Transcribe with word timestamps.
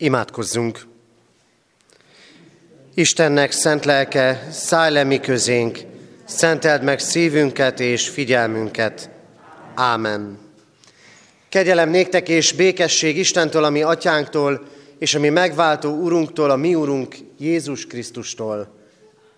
Imádkozzunk! 0.00 0.86
Istennek 2.94 3.52
szent 3.52 3.84
lelke, 3.84 4.48
szállj 4.50 4.92
le 4.92 5.04
mi 5.04 5.20
közénk, 5.20 5.78
szenteld 6.24 6.82
meg 6.82 6.98
szívünket 6.98 7.80
és 7.80 8.08
figyelmünket. 8.08 9.10
Ámen. 9.74 10.38
Kegyelem 11.48 11.90
néktek 11.90 12.28
és 12.28 12.52
békesség 12.52 13.16
Istentől, 13.16 13.64
ami 13.64 13.82
atyánktól, 13.82 14.66
és 14.98 15.14
ami 15.14 15.28
megváltó 15.28 15.90
Urunktól, 15.90 16.50
a 16.50 16.56
mi 16.56 16.74
Urunk 16.74 17.16
Jézus 17.38 17.86
Krisztustól. 17.86 18.74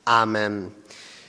Ámen. 0.05 0.75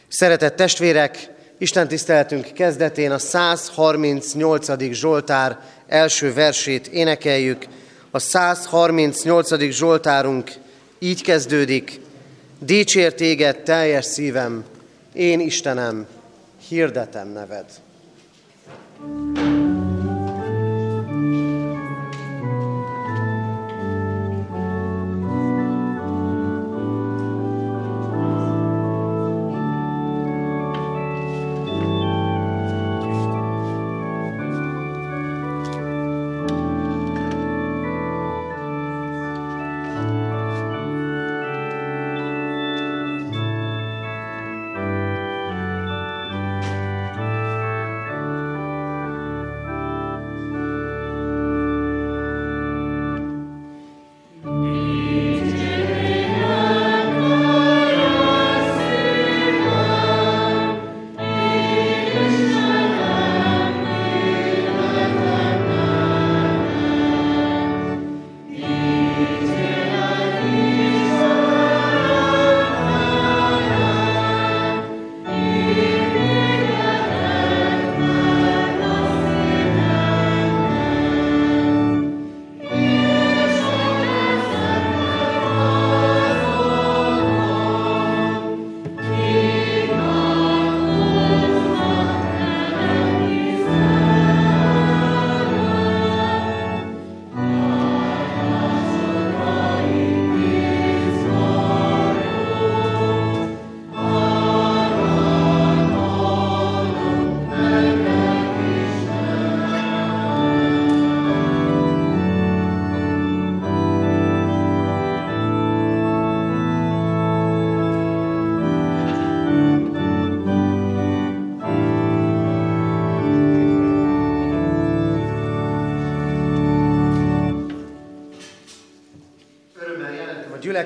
Szeretett 0.08 0.56
testvérek, 0.56 1.30
Isten 1.58 1.88
tiszteletünk 1.88 2.54
kezdetén 2.54 3.12
a 3.12 3.20
138. 3.20 4.94
Zsoltár 4.94 5.60
első 5.88 6.34
versét 6.34 6.88
énekeljük, 6.88 7.66
a 8.12 8.20
138. 8.20 9.72
Zsoltárunk 9.72 10.52
így 11.00 11.24
kezdődik, 11.24 12.00
Dicsér 12.60 13.14
téged 13.14 13.64
teljes 13.64 14.06
szívem, 14.06 14.64
én 15.14 15.40
Istenem, 15.40 16.08
hirdetem 16.68 17.28
neved. 17.28 17.66
thank 19.04 19.38
you 19.38 19.61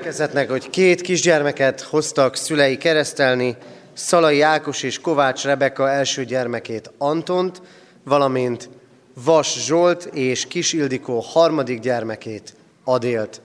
gyülekezetnek, 0.05 0.49
hogy 0.49 0.69
két 0.69 1.01
kisgyermeket 1.01 1.81
hoztak 1.81 2.35
szülei 2.35 2.77
keresztelni, 2.77 3.57
Szalai 3.93 4.41
Ákos 4.41 4.83
és 4.83 4.99
Kovács 4.99 5.43
Rebeka 5.43 5.89
első 5.89 6.25
gyermekét 6.25 6.91
Antont, 6.97 7.61
valamint 8.03 8.69
Vas 9.13 9.65
Zsolt 9.65 10.05
és 10.05 10.47
Kis 10.47 10.73
Ildikó 10.73 11.19
harmadik 11.19 11.79
gyermekét 11.79 12.53
Adélt. 12.83 13.41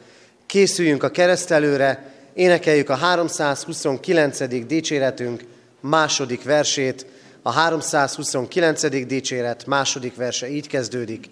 Készüljünk 0.46 1.02
a 1.02 1.10
keresztelőre, 1.10 2.12
énekeljük 2.34 2.88
a 2.88 2.94
329. 2.94 4.66
dicséretünk 4.66 5.44
második 5.80 6.44
versét. 6.44 7.06
A 7.42 7.52
329. 7.52 9.06
dicséret 9.06 9.66
második 9.66 10.16
verse 10.16 10.50
így 10.50 10.66
kezdődik. 10.66 11.26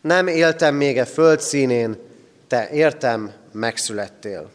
Nem 0.00 0.26
éltem 0.26 0.74
még 0.74 0.98
a 0.98 1.06
föld 1.06 1.40
színén, 1.40 1.96
te 2.48 2.68
értem 2.72 3.32
megszülettél. 3.52 4.50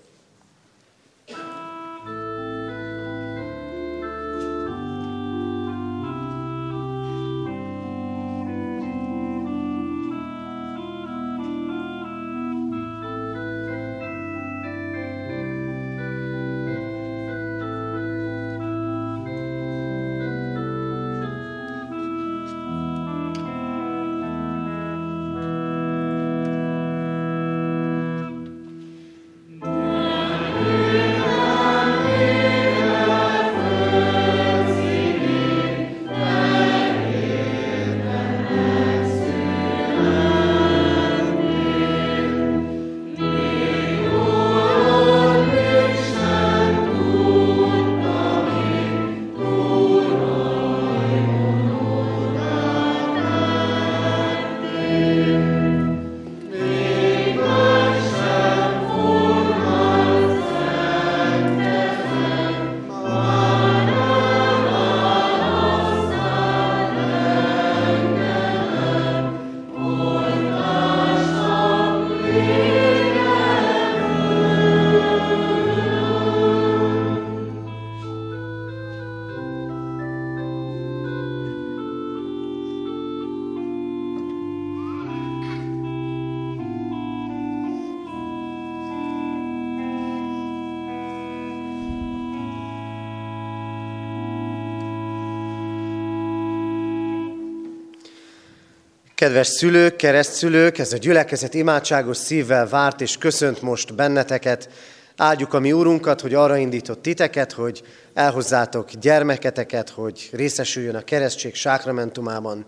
Kedves 99.20 99.48
szülők, 99.48 99.96
keresztszülők, 99.96 100.78
ez 100.78 100.94
a 100.94 100.98
gyülekezet 100.98 101.54
imádságos 101.54 102.18
szívvel 102.18 102.68
várt 102.68 103.02
és 103.02 103.18
köszönt 103.18 103.62
most 103.62 103.96
benneteket. 103.96 104.70
Áldjuk 105.18 105.54
a 105.54 105.60
mi 105.60 105.72
úrunkat, 105.72 106.22
hogy 106.22 106.34
arra 106.34 106.58
indított 106.58 107.02
titeket, 107.02 107.52
hogy 107.52 107.84
elhozzátok 108.14 108.92
gyermeketeket, 108.92 109.90
hogy 109.90 110.30
részesüljön 110.32 110.96
a 110.96 111.02
keresztség 111.02 111.56
sákramentumában. 111.56 112.66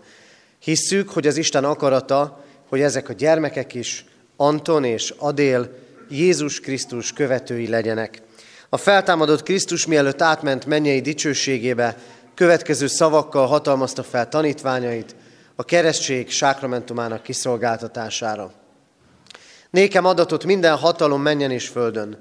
Hisszük, 0.58 1.10
hogy 1.10 1.26
az 1.26 1.36
Isten 1.36 1.64
akarata, 1.64 2.44
hogy 2.68 2.80
ezek 2.80 3.08
a 3.08 3.12
gyermekek 3.12 3.74
is, 3.74 4.04
Anton 4.36 4.84
és 4.84 5.14
Adél 5.18 5.70
Jézus 6.08 6.60
Krisztus 6.60 7.12
követői 7.12 7.68
legyenek. 7.68 8.22
A 8.68 8.76
feltámadott 8.76 9.42
Krisztus 9.42 9.86
mielőtt 9.86 10.22
átment 10.22 10.66
mennyei 10.66 11.00
dicsőségébe, 11.00 11.96
következő 12.34 12.86
szavakkal 12.86 13.46
hatalmazta 13.46 14.02
fel 14.02 14.28
tanítványait 14.28 15.14
a 15.56 15.64
keresztség 15.64 16.30
sákramentumának 16.30 17.22
kiszolgáltatására. 17.22 18.52
Nékem 19.70 20.04
adatot 20.04 20.44
minden 20.44 20.76
hatalom 20.76 21.22
menjen 21.22 21.50
és 21.50 21.68
földön. 21.68 22.18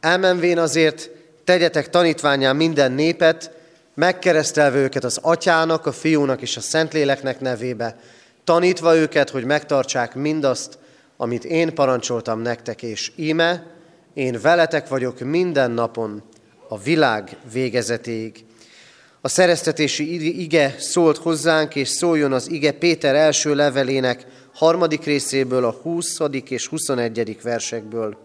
Elmenvén 0.00 0.58
azért 0.58 1.10
tegyetek 1.44 1.90
tanítványán 1.90 2.56
minden 2.56 2.92
népet, 2.92 3.50
megkeresztelve 3.94 4.78
őket 4.78 5.04
az 5.04 5.18
atyának, 5.22 5.86
a 5.86 5.92
fiúnak 5.92 6.42
és 6.42 6.56
a 6.56 6.60
szentléleknek 6.60 7.40
nevébe, 7.40 7.96
tanítva 8.44 8.96
őket, 8.96 9.30
hogy 9.30 9.44
megtartsák 9.44 10.14
mindazt, 10.14 10.78
amit 11.16 11.44
én 11.44 11.74
parancsoltam 11.74 12.40
nektek, 12.40 12.82
és 12.82 13.12
íme, 13.16 13.66
én 14.14 14.38
veletek 14.42 14.88
vagyok 14.88 15.18
minden 15.20 15.70
napon, 15.70 16.22
a 16.68 16.78
világ 16.78 17.36
végezetéig. 17.52 18.44
A 19.26 19.28
szereztetési 19.28 20.40
ige 20.40 20.74
szólt 20.78 21.16
hozzánk, 21.16 21.74
és 21.74 21.88
szóljon 21.88 22.32
az 22.32 22.50
ige 22.50 22.72
Péter 22.72 23.14
első 23.14 23.54
levelének 23.54 24.26
harmadik 24.54 25.04
részéből, 25.04 25.64
a 25.64 25.70
20. 25.70 26.18
és 26.48 26.66
21. 26.66 27.38
versekből. 27.42 28.16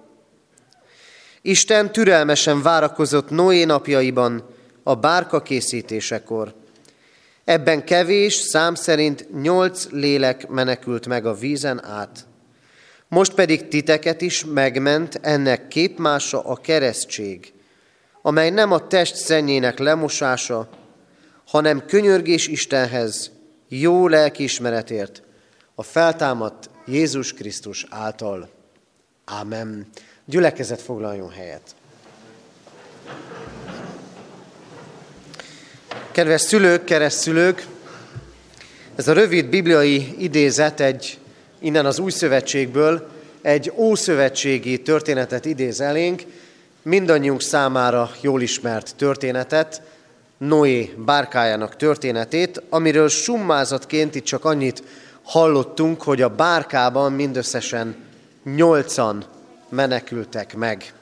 Isten 1.41 1.91
türelmesen 1.91 2.61
várakozott 2.61 3.29
Noé 3.29 3.63
napjaiban 3.63 4.43
a 4.83 4.95
bárka 4.95 5.41
készítésekor. 5.41 6.53
Ebben 7.45 7.85
kevés, 7.85 8.33
szám 8.33 8.75
szerint 8.75 9.41
nyolc 9.41 9.87
lélek 9.91 10.47
menekült 10.47 11.07
meg 11.07 11.25
a 11.25 11.33
vízen 11.33 11.85
át. 11.85 12.25
Most 13.07 13.33
pedig 13.33 13.67
titeket 13.67 14.21
is 14.21 14.45
megment 14.45 15.19
ennek 15.21 15.67
képmása 15.67 16.41
a 16.41 16.55
keresztség, 16.55 17.53
amely 18.21 18.49
nem 18.49 18.71
a 18.71 18.87
test 18.87 19.15
szennyének 19.15 19.79
lemosása, 19.79 20.79
hanem 21.51 21.85
könyörgés 21.85 22.47
Istenhez, 22.47 23.31
jó 23.67 24.07
lelkiismeretért, 24.07 25.21
a 25.75 25.83
feltámadt 25.83 26.69
Jézus 26.85 27.33
Krisztus 27.33 27.85
által. 27.89 28.49
Ámen. 29.25 29.87
Gyülekezet 30.25 30.81
foglaljon 30.81 31.29
helyet. 31.29 31.75
Kedves 36.11 36.41
szülők, 36.41 36.83
keresztszülők, 36.83 37.65
ez 38.95 39.07
a 39.07 39.13
rövid 39.13 39.49
bibliai 39.49 40.15
idézet 40.17 40.79
egy 40.79 41.19
innen 41.59 41.85
az 41.85 41.99
új 41.99 42.11
szövetségből 42.11 43.07
egy 43.41 43.71
ószövetségi 43.75 44.81
történetet 44.81 45.45
idéz 45.45 45.81
elénk, 45.81 46.23
mindannyiunk 46.81 47.41
számára 47.41 48.11
jól 48.21 48.41
ismert 48.41 48.95
történetet, 48.95 49.81
Noé 50.41 50.93
bárkájának 50.97 51.75
történetét, 51.75 52.61
amiről 52.69 53.09
summázatként 53.09 54.15
itt 54.15 54.23
csak 54.23 54.45
annyit 54.45 54.83
hallottunk, 55.23 56.01
hogy 56.01 56.21
a 56.21 56.35
bárkában 56.35 57.11
mindösszesen 57.11 57.95
nyolcan 58.43 59.25
menekültek 59.69 60.55
meg. 60.55 60.93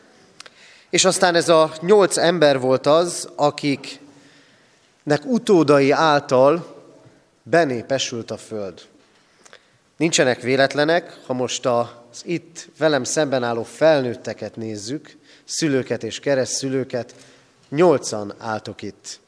És 0.89 1.05
aztán 1.05 1.35
ez 1.35 1.49
a 1.49 1.71
nyolc 1.81 2.17
ember 2.17 2.59
volt 2.59 2.85
az, 2.85 3.29
akiknek 3.35 3.99
utódai 5.25 5.91
által 5.91 6.75
benépesült 7.43 8.31
a 8.31 8.37
föld. 8.37 8.81
Nincsenek 9.97 10.41
véletlenek, 10.41 11.19
ha 11.25 11.33
most 11.33 11.65
az 11.65 12.21
itt 12.23 12.69
velem 12.77 13.03
szemben 13.03 13.43
álló 13.43 13.63
felnőtteket 13.63 14.55
nézzük, 14.55 15.17
szülőket 15.45 16.03
és 16.03 16.19
keresztszülőket, 16.19 17.13
nyolcan 17.69 18.33
álltok 18.37 18.81
itt. 18.81 19.19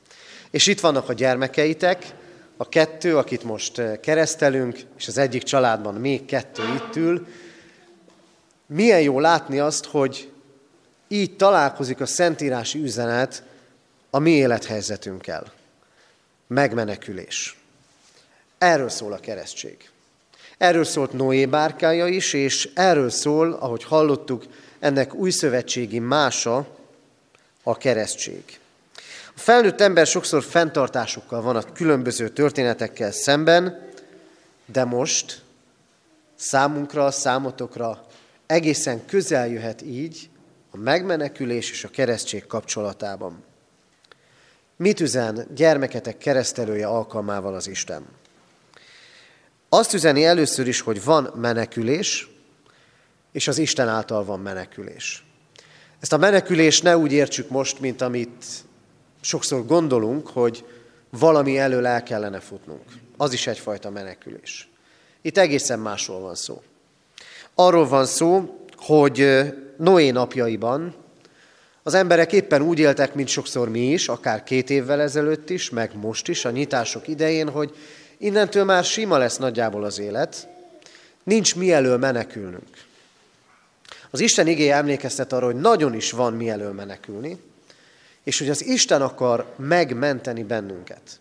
És 0.51 0.67
itt 0.67 0.79
vannak 0.79 1.09
a 1.09 1.13
gyermekeitek, 1.13 2.13
a 2.57 2.69
kettő, 2.69 3.17
akit 3.17 3.43
most 3.43 3.77
eh, 3.77 3.97
keresztelünk, 4.01 4.79
és 4.97 5.07
az 5.07 5.17
egyik 5.17 5.43
családban 5.43 5.93
még 5.93 6.25
kettő 6.25 6.63
itt 6.75 6.95
ül. 6.95 7.27
Milyen 8.65 9.01
jó 9.01 9.19
látni 9.19 9.59
azt, 9.59 9.85
hogy 9.85 10.31
így 11.07 11.35
találkozik 11.35 12.01
a 12.01 12.05
szentírási 12.05 12.79
üzenet 12.79 13.43
a 14.09 14.19
mi 14.19 14.31
élethelyzetünkkel. 14.31 15.51
Megmenekülés. 16.47 17.57
Erről 18.57 18.89
szól 18.89 19.13
a 19.13 19.19
keresztség. 19.19 19.89
Erről 20.57 20.83
szólt 20.83 21.13
Noé 21.13 21.45
bárkája 21.45 22.07
is, 22.07 22.33
és 22.33 22.69
erről 22.73 23.09
szól, 23.09 23.51
ahogy 23.51 23.83
hallottuk, 23.83 24.45
ennek 24.79 25.13
új 25.13 25.29
szövetségi 25.29 25.99
mása 25.99 26.67
a 27.63 27.77
keresztség. 27.77 28.60
A 29.41 29.43
felnőtt 29.43 29.81
ember 29.81 30.07
sokszor 30.07 30.43
fenntartásokkal 30.43 31.41
van 31.41 31.55
a 31.55 31.71
különböző 31.71 32.29
történetekkel 32.29 33.11
szemben, 33.11 33.89
de 34.65 34.83
most 34.83 35.41
számunkra, 36.35 37.11
számotokra 37.11 38.05
egészen 38.45 39.05
közel 39.05 39.47
jöhet 39.47 39.81
így 39.81 40.29
a 40.71 40.77
megmenekülés 40.77 41.71
és 41.71 41.83
a 41.83 41.89
keresztség 41.89 42.47
kapcsolatában. 42.47 43.43
Mit 44.75 44.99
üzen 44.99 45.47
gyermeketek 45.55 46.17
keresztelője 46.17 46.87
alkalmával 46.87 47.55
az 47.55 47.67
Isten? 47.67 48.05
Azt 49.69 49.93
üzeni 49.93 50.25
először 50.25 50.67
is, 50.67 50.79
hogy 50.79 51.03
van 51.03 51.33
menekülés, 51.35 52.29
és 53.31 53.47
az 53.47 53.57
Isten 53.57 53.87
által 53.87 54.25
van 54.25 54.39
menekülés. 54.39 55.25
Ezt 55.99 56.13
a 56.13 56.17
menekülést 56.17 56.83
ne 56.83 56.97
úgy 56.97 57.11
értsük 57.11 57.49
most, 57.49 57.79
mint 57.79 58.01
amit 58.01 58.69
sokszor 59.21 59.65
gondolunk, 59.65 60.27
hogy 60.27 60.65
valami 61.09 61.57
elől 61.57 61.85
el 61.85 62.03
kellene 62.03 62.39
futnunk. 62.39 62.83
Az 63.17 63.33
is 63.33 63.47
egyfajta 63.47 63.89
menekülés. 63.89 64.69
Itt 65.21 65.37
egészen 65.37 65.79
másról 65.79 66.19
van 66.19 66.35
szó. 66.35 66.61
Arról 67.55 67.87
van 67.87 68.05
szó, 68.05 68.59
hogy 68.75 69.27
Noé 69.77 70.09
napjaiban 70.09 70.95
az 71.83 71.93
emberek 71.93 72.33
éppen 72.33 72.61
úgy 72.61 72.79
éltek, 72.79 73.13
mint 73.13 73.27
sokszor 73.27 73.69
mi 73.69 73.91
is, 73.91 74.07
akár 74.07 74.43
két 74.43 74.69
évvel 74.69 75.01
ezelőtt 75.01 75.49
is, 75.49 75.69
meg 75.69 75.91
most 75.95 76.27
is, 76.27 76.45
a 76.45 76.49
nyitások 76.49 77.07
idején, 77.07 77.49
hogy 77.49 77.75
Innentől 78.17 78.63
már 78.63 78.83
sima 78.83 79.17
lesz 79.17 79.37
nagyjából 79.37 79.83
az 79.83 79.99
élet, 79.99 80.47
nincs 81.23 81.55
mi 81.55 81.71
elől 81.71 81.97
menekülnünk. 81.97 82.85
Az 84.09 84.19
Isten 84.19 84.47
igéje 84.47 84.75
emlékeztet 84.75 85.33
arra, 85.33 85.45
hogy 85.45 85.55
nagyon 85.55 85.93
is 85.93 86.11
van 86.11 86.33
mi 86.33 86.49
elől 86.49 86.71
menekülni, 86.71 87.39
és 88.23 88.39
hogy 88.39 88.49
az 88.49 88.65
Isten 88.65 89.01
akar 89.01 89.53
megmenteni 89.57 90.43
bennünket. 90.43 91.19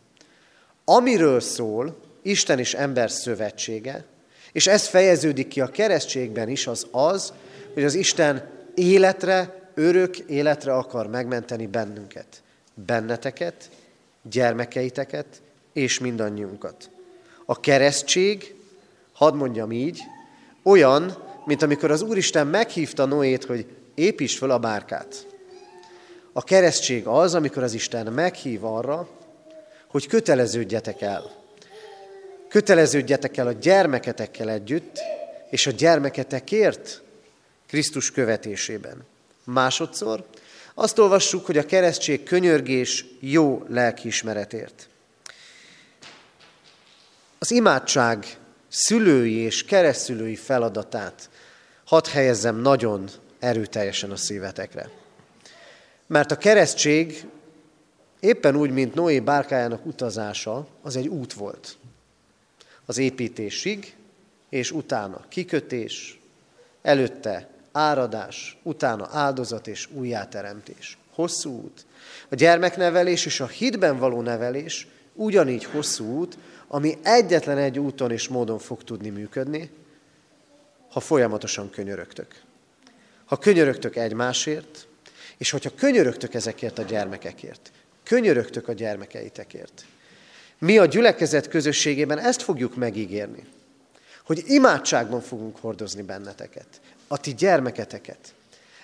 Amiről 0.84 1.40
szól 1.40 1.96
Isten 2.22 2.58
és 2.58 2.74
ember 2.74 3.10
szövetsége, 3.10 4.04
és 4.52 4.66
ez 4.66 4.86
fejeződik 4.86 5.48
ki 5.48 5.60
a 5.60 5.66
keresztségben 5.66 6.48
is, 6.48 6.66
az 6.66 6.86
az, 6.90 7.32
hogy 7.74 7.84
az 7.84 7.94
Isten 7.94 8.50
életre, 8.74 9.70
örök 9.74 10.18
életre 10.18 10.72
akar 10.74 11.06
megmenteni 11.06 11.66
bennünket. 11.66 12.42
Benneteket, 12.74 13.70
gyermekeiteket, 14.30 15.26
és 15.72 15.98
mindannyiunkat. 15.98 16.90
A 17.44 17.60
keresztség, 17.60 18.54
hadd 19.12 19.34
mondjam 19.34 19.72
így, 19.72 20.00
olyan, 20.62 21.16
mint 21.44 21.62
amikor 21.62 21.90
az 21.90 22.02
Úristen 22.02 22.46
meghívta 22.46 23.04
Noét, 23.04 23.44
hogy 23.44 23.66
építs 23.94 24.38
fel 24.38 24.50
a 24.50 24.58
bárkát. 24.58 25.26
A 26.32 26.44
keresztség 26.44 27.06
az, 27.06 27.34
amikor 27.34 27.62
az 27.62 27.72
Isten 27.72 28.12
meghív 28.12 28.64
arra, 28.64 29.08
hogy 29.86 30.06
köteleződjetek 30.06 31.00
el. 31.00 31.38
Köteleződjetek 32.48 33.36
el 33.36 33.46
a 33.46 33.52
gyermeketekkel 33.52 34.50
együtt, 34.50 34.98
és 35.50 35.66
a 35.66 35.70
gyermeketekért 35.70 37.02
Krisztus 37.66 38.10
követésében. 38.10 39.06
Másodszor 39.44 40.24
azt 40.74 40.98
olvassuk, 40.98 41.46
hogy 41.46 41.58
a 41.58 41.66
keresztség 41.66 42.22
könyörgés 42.22 43.04
jó 43.20 43.64
lelkiismeretért. 43.68 44.88
Az 47.38 47.50
imádság 47.50 48.36
szülői 48.68 49.36
és 49.36 49.64
keresztülői 49.64 50.36
feladatát 50.36 51.30
hadd 51.84 52.08
helyezzem 52.08 52.56
nagyon 52.56 53.08
erőteljesen 53.38 54.10
a 54.10 54.16
szívetekre. 54.16 54.99
Mert 56.10 56.30
a 56.30 56.36
keresztség 56.36 57.26
éppen 58.20 58.56
úgy, 58.56 58.70
mint 58.70 58.94
Noé 58.94 59.20
bárkájának 59.20 59.86
utazása, 59.86 60.66
az 60.82 60.96
egy 60.96 61.08
út 61.08 61.32
volt. 61.32 61.76
Az 62.86 62.98
építésig, 62.98 63.94
és 64.48 64.70
utána 64.72 65.24
kikötés, 65.28 66.20
előtte 66.82 67.48
áradás, 67.72 68.58
utána 68.62 69.08
áldozat 69.10 69.66
és 69.66 69.88
újjáteremtés. 69.92 70.98
Hosszú 71.14 71.50
út. 71.50 71.86
A 72.28 72.34
gyermeknevelés 72.34 73.26
és 73.26 73.40
a 73.40 73.46
hitben 73.46 73.98
való 73.98 74.20
nevelés 74.20 74.86
ugyanígy 75.14 75.64
hosszú 75.64 76.04
út, 76.04 76.38
ami 76.68 76.98
egyetlen 77.02 77.58
egy 77.58 77.78
úton 77.78 78.10
és 78.10 78.28
módon 78.28 78.58
fog 78.58 78.84
tudni 78.84 79.08
működni, 79.08 79.70
ha 80.90 81.00
folyamatosan 81.00 81.70
könyörögtök. 81.70 82.42
ha 83.24 83.36
könyörögtök 83.36 83.96
egymásért, 83.96 84.88
és 85.40 85.50
hogyha 85.50 85.74
könyörögtök 85.74 86.34
ezekért 86.34 86.78
a 86.78 86.82
gyermekekért, 86.82 87.70
könyörögtök 88.02 88.68
a 88.68 88.72
gyermekeitekért. 88.72 89.84
Mi 90.58 90.78
a 90.78 90.86
gyülekezet 90.86 91.48
közösségében 91.48 92.18
ezt 92.18 92.42
fogjuk 92.42 92.76
megígérni, 92.76 93.44
hogy 94.24 94.42
imádságban 94.46 95.20
fogunk 95.20 95.56
hordozni 95.56 96.02
benneteket, 96.02 96.80
a 97.06 97.18
ti 97.18 97.34
gyermeketeket. 97.34 98.34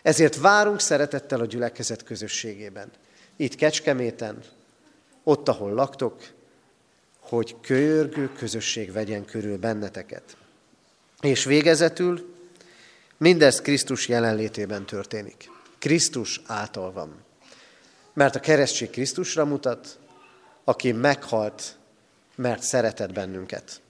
Ezért 0.02 0.36
várunk 0.36 0.80
szeretettel 0.80 1.40
a 1.40 1.46
gyülekezet 1.46 2.02
közösségében. 2.02 2.90
Itt 3.36 3.54
Kecskeméten, 3.54 4.42
ott, 5.22 5.48
ahol 5.48 5.72
laktok, 5.72 6.22
hogy 7.20 7.56
kölyörgő 7.60 8.32
közösség 8.38 8.92
vegyen 8.92 9.24
körül 9.24 9.58
benneteket. 9.58 10.36
És 11.20 11.44
végezetül 11.44 12.34
mindez 13.16 13.60
Krisztus 13.60 14.08
jelenlétében 14.08 14.86
történik. 14.86 15.54
Krisztus 15.78 16.40
által 16.46 16.92
van. 16.92 17.24
Mert 18.12 18.36
a 18.36 18.40
keresztség 18.40 18.90
Krisztusra 18.90 19.44
mutat, 19.44 19.98
aki 20.64 20.92
meghalt, 20.92 21.76
mert 22.34 22.62
szeretett 22.62 23.12
bennünket, 23.12 23.80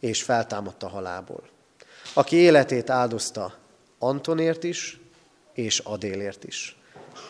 és 0.00 0.22
feltámadt 0.22 0.82
a 0.82 0.88
halálból. 0.88 1.48
Aki 2.12 2.36
életét 2.36 2.90
áldozta 2.90 3.58
Antonért 3.98 4.64
is, 4.64 5.00
és 5.52 5.78
Adélért 5.78 6.44
is. 6.44 6.76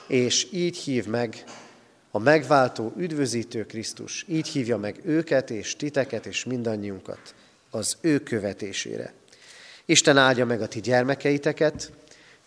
És 0.07 0.49
így 0.53 0.77
hív 0.77 1.07
meg 1.07 1.45
a 2.11 2.19
megváltó, 2.19 2.93
üdvözítő 2.97 3.67
Krisztus, 3.67 4.25
így 4.29 4.49
hívja 4.49 4.77
meg 4.77 5.01
őket 5.05 5.51
és 5.51 5.77
titeket 5.77 6.27
és 6.27 6.45
mindannyiunkat 6.45 7.35
az 7.71 7.97
ő 8.01 8.19
követésére. 8.19 9.13
Isten 9.85 10.17
áldja 10.17 10.47
meg 10.47 10.63
a 10.63 10.69
ti 10.69 10.81
gyermekeiteket, 10.81 11.93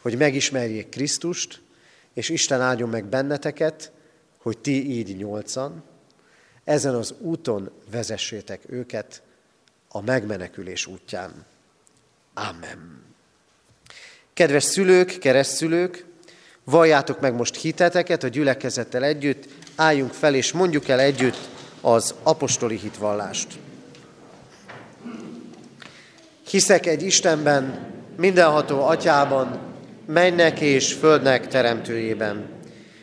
hogy 0.02 0.18
megismerjék 0.18 0.90
Krisztust, 0.90 1.62
és 2.14 2.30
Isten 2.30 2.62
áldjon 2.62 2.90
meg 2.90 3.06
benneteket, 3.06 3.92
hogy 4.38 4.58
ti 4.58 4.90
így 4.90 5.18
nyolcan, 5.18 5.84
ezen 6.64 6.96
az 6.96 7.14
úton 7.20 7.72
vezessétek 7.92 8.62
őket 8.70 9.22
a 9.88 10.02
megmenekülés 10.02 10.86
útján. 10.86 11.46
Amen. 12.34 13.04
Kedves 14.34 14.64
szülők, 14.64 15.18
keresztszülők, 15.18 16.06
valljátok 16.64 17.20
meg 17.20 17.34
most 17.34 17.56
hiteteket 17.56 18.24
a 18.24 18.28
gyülekezettel 18.28 19.04
együtt, 19.04 19.48
álljunk 19.76 20.14
fel 20.14 20.36
és 20.36 20.52
mondjuk 20.52 20.88
el 20.88 21.00
együtt 21.00 21.50
az 21.82 22.16
apostoli 22.24 22.78
hitvallást. 22.78 23.60
Hiszek 26.48 26.86
egy 26.86 27.04
Istenben, 27.04 27.90
mindenható 28.18 28.84
atyában, 28.84 29.71
mennek 30.14 30.60
és 30.60 30.94
földnek 30.94 31.48
teremtőjében, 31.48 32.50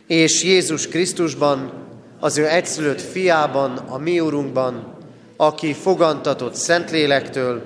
és 0.06 0.42
Jézus 0.42 0.88
Krisztusban, 0.88 1.72
az 2.20 2.38
ő 2.38 2.48
egyszülött 2.48 3.00
fiában, 3.00 3.76
a 3.76 3.98
mi 3.98 4.20
úrunkban, 4.20 4.96
aki 5.36 5.72
fogantatott 5.72 6.54
Szentlélektől, 6.54 7.62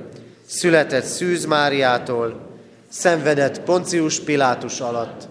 született 0.47 1.05
Szűz 1.05 1.45
Máriától, 1.45 2.41
szenvedett 2.89 3.61
Poncius 3.61 4.21
Pilátus 4.21 4.81
alatt, 4.81 5.29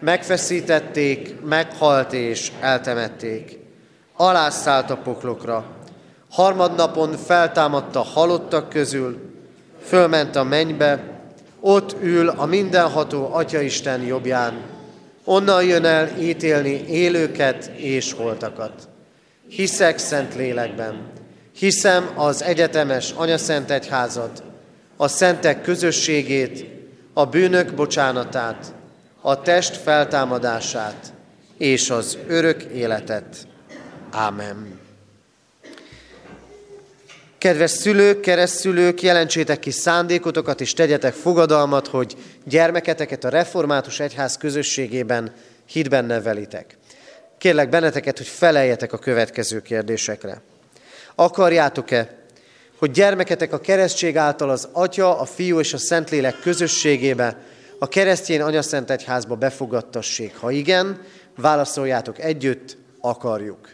megfeszítették, 0.00 1.40
meghalt 1.44 2.12
és 2.12 2.52
eltemették. 2.60 3.58
Alászállt 4.16 4.90
a 4.90 4.96
poklokra, 4.96 5.64
harmadnapon 6.30 7.12
feltámadta 7.12 8.00
halottak 8.00 8.68
közül, 8.68 9.18
fölment 9.86 10.36
a 10.36 10.42
mennybe, 10.42 11.13
ott 11.66 11.96
ül 12.02 12.28
a 12.28 12.46
mindenható 12.46 13.28
Atyaisten 13.32 14.00
jobbján, 14.02 14.60
onnan 15.24 15.64
jön 15.64 15.84
el 15.84 16.18
ítélni 16.18 16.84
élőket 16.88 17.70
és 17.76 18.12
holtakat. 18.12 18.88
Hiszek 19.48 19.98
szent 19.98 20.34
lélekben, 20.34 21.10
hiszem 21.58 22.10
az 22.14 22.42
egyetemes 22.42 23.12
anyaszent 23.16 23.70
egyházat, 23.70 24.42
a 24.96 25.08
szentek 25.08 25.62
közösségét, 25.62 26.66
a 27.12 27.24
bűnök 27.24 27.74
bocsánatát, 27.74 28.74
a 29.20 29.42
test 29.42 29.76
feltámadását 29.76 31.12
és 31.58 31.90
az 31.90 32.18
örök 32.28 32.62
életet. 32.62 33.46
Ámen. 34.10 34.83
Kedves 37.44 37.70
szülők, 37.70 38.20
keresztszülők, 38.20 39.02
jelentsétek 39.02 39.58
ki 39.58 39.70
szándékotokat 39.70 40.60
és 40.60 40.72
tegyetek 40.72 41.14
fogadalmat, 41.14 41.86
hogy 41.86 42.16
gyermeketeket 42.44 43.24
a 43.24 43.28
református 43.28 44.00
egyház 44.00 44.36
közösségében 44.36 45.32
hitben 45.66 46.04
nevelitek. 46.04 46.78
Kérlek 47.38 47.68
benneteket, 47.68 48.16
hogy 48.16 48.26
feleljetek 48.26 48.92
a 48.92 48.98
következő 48.98 49.60
kérdésekre. 49.60 50.42
Akarjátok-e, 51.14 52.16
hogy 52.78 52.90
gyermeketek 52.90 53.52
a 53.52 53.60
keresztség 53.60 54.16
által 54.16 54.50
az 54.50 54.68
Atya, 54.72 55.20
a 55.20 55.24
Fiú 55.24 55.58
és 55.58 55.72
a 55.72 55.78
Szentlélek 55.78 56.40
közösségébe, 56.40 57.36
a 57.78 57.88
keresztjén 57.88 58.42
anyaszent 58.42 58.90
egyházba 58.90 59.34
befogadtassék? 59.34 60.36
Ha 60.36 60.50
igen, 60.50 61.00
válaszoljátok 61.36 62.18
együtt, 62.18 62.76
akarjuk. 63.00 63.73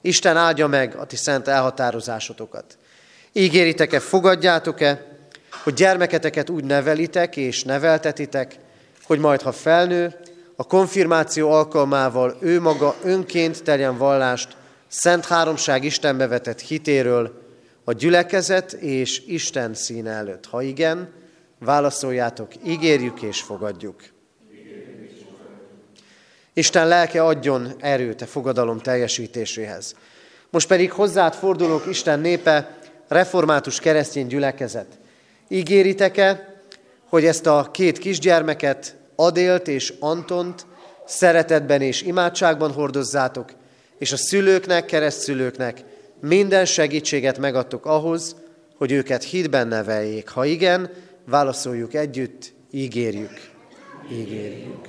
Isten 0.00 0.36
áldja 0.36 0.66
meg 0.66 0.94
a 0.96 1.04
ti 1.04 1.16
szent 1.16 1.48
elhatározásotokat. 1.48 2.78
Ígéritek-e, 3.32 4.00
fogadjátok-e, 4.00 5.06
hogy 5.62 5.74
gyermeketeket 5.74 6.50
úgy 6.50 6.64
nevelitek 6.64 7.36
és 7.36 7.64
neveltetitek, 7.64 8.56
hogy 9.02 9.18
majd, 9.18 9.42
ha 9.42 9.52
felnő, 9.52 10.14
a 10.56 10.64
konfirmáció 10.64 11.50
alkalmával 11.50 12.36
ő 12.40 12.60
maga 12.60 12.94
önként 13.02 13.62
tegyen 13.62 13.96
vallást 13.96 14.56
Szent 14.88 15.26
Háromság 15.26 15.84
Istenbe 15.84 16.26
vetett 16.26 16.60
hitéről 16.60 17.42
a 17.84 17.92
gyülekezet 17.92 18.72
és 18.72 19.22
Isten 19.26 19.74
színe 19.74 20.10
előtt. 20.10 20.46
Ha 20.46 20.62
igen, 20.62 21.12
válaszoljátok, 21.58 22.52
ígérjük 22.66 23.22
és 23.22 23.40
fogadjuk. 23.40 24.02
Isten 26.52 26.88
lelke 26.88 27.24
adjon 27.24 27.72
erőt 27.78 28.22
a 28.22 28.26
fogadalom 28.26 28.78
teljesítéséhez. 28.78 29.94
Most 30.50 30.68
pedig 30.68 30.92
hozzád 30.92 31.34
fordulok, 31.34 31.86
Isten 31.86 32.20
népe, 32.20 32.78
református 33.08 33.80
keresztény 33.80 34.26
gyülekezet. 34.26 34.86
Ígéritek-e, 35.48 36.58
hogy 37.08 37.24
ezt 37.24 37.46
a 37.46 37.68
két 37.72 37.98
kisgyermeket, 37.98 38.96
Adélt 39.16 39.68
és 39.68 39.94
Antont 39.98 40.66
szeretetben 41.06 41.80
és 41.80 42.02
imádságban 42.02 42.72
hordozzátok, 42.72 43.52
és 43.98 44.12
a 44.12 44.16
szülőknek, 44.16 44.84
keresztszülőknek 44.84 45.84
minden 46.20 46.64
segítséget 46.64 47.38
megadtok 47.38 47.86
ahhoz, 47.86 48.36
hogy 48.76 48.92
őket 48.92 49.24
hitben 49.24 49.68
neveljék. 49.68 50.28
Ha 50.28 50.44
igen, 50.44 50.90
válaszoljuk 51.24 51.94
együtt, 51.94 52.52
ígérjük. 52.70 53.50
Ígérjük. 54.12 54.88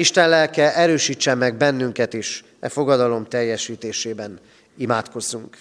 Isten 0.00 0.28
lelke 0.28 0.74
erősítsen 0.74 1.38
meg 1.38 1.56
bennünket 1.56 2.12
is 2.12 2.44
e 2.60 2.68
fogadalom 2.68 3.26
teljesítésében. 3.26 4.38
Imádkozzunk. 4.76 5.58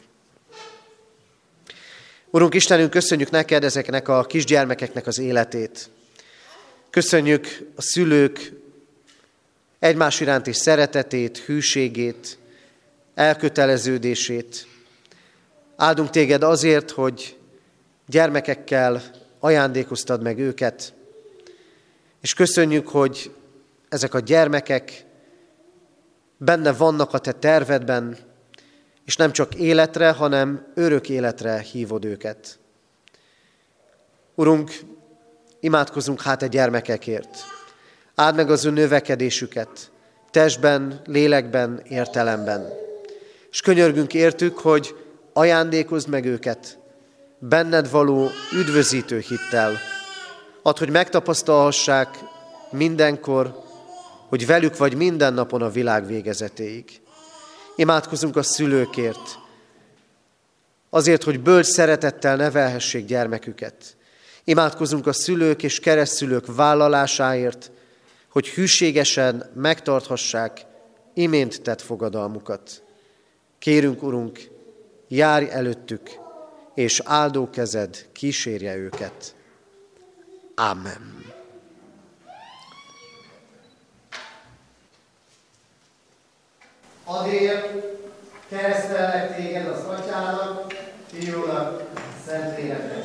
Urunk 2.30 2.54
Istenünk, 2.54 2.90
köszönjük 2.90 3.30
neked 3.30 3.64
ezeknek 3.64 4.08
a 4.08 4.24
kisgyermekeknek 4.24 5.08
az 5.08 5.20
életét. 5.20 5.90
Köszönjük 6.90 7.48
a 7.76 7.82
szülők 7.82 8.52
egymás 9.80 10.20
iránti 10.20 10.54
szeretetét, 10.54 11.38
hűségét, 11.38 12.38
elköteleződését. 13.16 14.68
Áldunk 15.76 16.10
téged 16.10 16.44
azért, 16.44 16.92
hogy 16.92 17.38
gyermekekkel 18.08 19.04
ajándékoztad 19.40 20.22
meg 20.22 20.40
őket, 20.40 20.94
és 22.22 22.34
köszönjük, 22.34 22.88
hogy 22.88 23.32
ezek 23.90 24.14
a 24.14 24.20
gyermekek 24.20 25.06
benne 26.38 26.74
vannak 26.74 27.14
a 27.14 27.18
te 27.18 27.32
tervedben, 27.32 28.18
és 29.06 29.16
nem 29.16 29.32
csak 29.32 29.56
életre, 29.56 30.12
hanem 30.12 30.72
örök 30.74 31.10
életre 31.10 31.60
hívod 31.60 32.06
őket. 32.06 32.60
Urunk, 34.36 34.72
imádkozunk 35.60 36.22
hát 36.22 36.42
a 36.42 36.46
gyermekekért. 36.46 37.38
Áld 38.16 38.36
meg 38.36 38.52
az 38.52 38.66
ő 38.66 38.70
növekedésüket, 38.70 39.92
testben, 40.32 41.02
lélekben, 41.06 41.82
értelemben. 41.88 42.70
És 43.52 43.62
könyörgünk 43.62 44.14
értük, 44.14 44.58
hogy 44.58 44.96
ajándékozd 45.34 46.10
meg 46.10 46.26
őket 46.26 46.80
benned 47.40 47.90
való 47.90 48.30
üdvözítő 48.54 49.20
hittel. 49.20 49.78
Add, 50.62 50.80
hogy 50.80 50.90
megtapasztalhassák 50.90 52.20
mindenkor, 52.72 53.68
hogy 54.30 54.46
velük 54.46 54.78
vagy 54.78 54.96
minden 54.96 55.34
napon 55.34 55.62
a 55.62 55.70
világ 55.70 56.06
végezetéig. 56.06 57.02
Imádkozunk 57.76 58.36
a 58.36 58.44
szülőkért, 58.44 59.40
azért, 60.90 61.24
hogy 61.24 61.40
bölcs 61.40 61.66
szeretettel 61.66 62.36
nevelhessék 62.36 63.06
gyermeküket. 63.06 63.98
Imádkozunk 64.44 65.08
a 65.08 65.14
szülők 65.14 65.64
és 65.64 65.80
keresztülők 65.80 66.56
vállalásáért, 66.56 67.72
hogy 68.32 68.48
hűségesen 68.50 69.52
megtarthassák 69.56 70.66
imént 71.14 71.62
tett 71.62 71.82
fogadalmukat. 71.82 72.84
Kérünk, 73.60 74.04
Urunk, 74.04 74.40
járj 75.08 75.50
előttük, 75.50 76.10
és 76.76 77.02
áldó 77.06 77.50
kezed 77.50 78.06
kísérje 78.12 78.76
őket. 78.76 79.36
Amen. 80.56 81.19
Adél, 87.12 87.84
keresztellek 88.50 89.36
téged 89.36 89.68
az 89.68 89.84
atyának, 89.84 90.74
fiúnak, 91.12 91.84
szentléleknek 92.26 92.98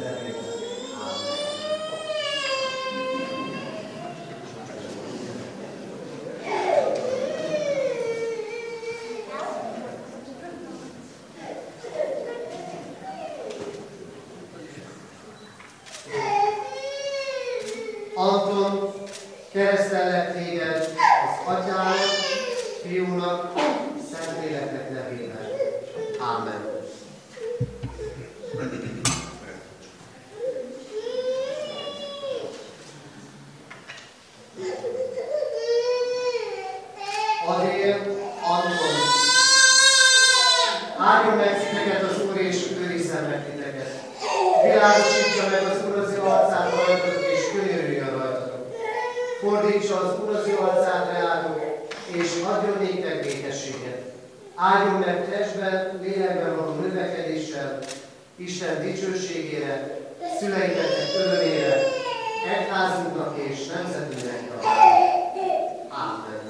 Anton, 18.14 18.92
keresztellek 19.52 20.32
téged 20.32 20.76
az 20.76 21.54
atyának, 21.54 21.96
fiúnak, 22.82 23.52
szentléleknek 24.44 24.90
nevében. 24.90 25.38
Ámen. 26.20 26.72
Adél, 37.46 37.96
Anton, 38.42 38.96
áldjon 40.98 41.36
meg 41.36 41.58
titeket 41.58 42.02
az 42.02 42.22
Úr 42.22 42.36
és 42.40 42.70
őrizzen 42.80 43.24
meg 43.24 43.44
titeket. 43.50 44.02
Világosítja 44.62 45.50
meg 45.50 45.62
az 45.72 45.84
Úr 45.88 45.98
az 45.98 46.12
ő 46.12 46.20
arcát 46.20 46.70
rajtatok, 46.70 47.22
és 47.32 47.40
könyörüljön 47.52 48.10
rajtatok. 48.10 48.76
Fordítsa 49.40 50.00
az 50.00 50.20
Úr 50.20 50.34
az 50.36 50.46
ő 50.46 50.56
arcát 50.56 51.12
reátok, 51.12 51.60
és 52.12 52.42
adjon 52.46 52.76
néktek 52.80 53.22
békességet. 53.22 54.12
Áldjon 54.56 55.00
meg 55.00 55.28
testben, 55.30 55.98
lélekben 56.02 56.56
való 56.56 56.74
növekedéssel, 56.74 57.78
Isten 58.54 58.82
dicsőségére, 58.82 59.98
szüleiteknek 60.38 61.08
örömére, 61.18 61.82
egyházunknak 62.58 63.38
és 63.38 63.66
nemzetünknek 63.66 64.40
Ámen. 65.88 66.44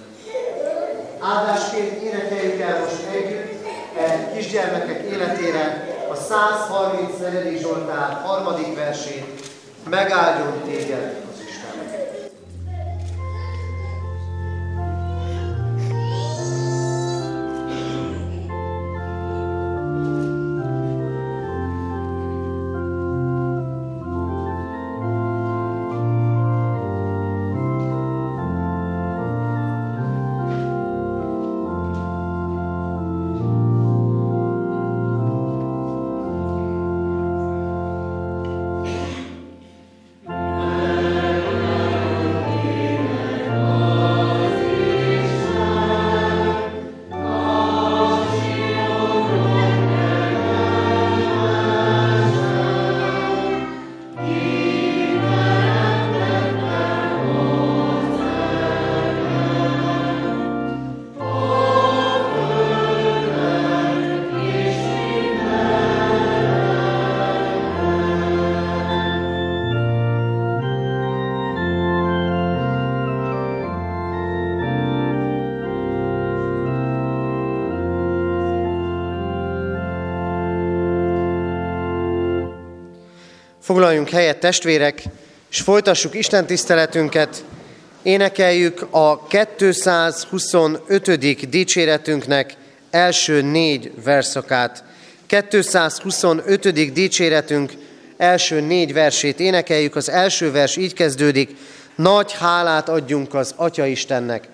Áldásként 1.20 2.02
énekeljük 2.02 2.60
el 2.60 2.78
most 2.78 3.06
együtt 3.14 3.66
e 3.98 4.32
kisgyermekek 4.36 5.02
életére 5.12 5.88
a 6.10 6.14
134. 6.14 7.60
Zsoltár 7.60 8.20
harmadik 8.24 8.74
versét, 8.74 9.50
megáldjon 9.90 10.63
Foglaljunk 83.64 84.08
helyet 84.08 84.38
testvérek, 84.38 85.02
és 85.50 85.60
folytassuk 85.60 86.14
Isten 86.14 86.46
tiszteletünket. 86.46 87.44
Énekeljük 88.02 88.86
a 88.90 89.26
225. 89.26 91.48
dicséretünknek 91.48 92.56
első 92.90 93.42
négy 93.42 93.92
verszakát. 94.04 94.84
225. 95.26 96.92
dicséretünk 96.92 97.72
első 98.16 98.60
négy 98.60 98.92
versét 98.92 99.40
énekeljük. 99.40 99.96
Az 99.96 100.10
első 100.10 100.50
vers 100.50 100.76
így 100.76 100.92
kezdődik, 100.92 101.56
nagy 101.94 102.32
hálát 102.32 102.88
adjunk 102.88 103.34
az 103.34 103.54
Atya 103.56 103.86
Istennek. 103.86 104.48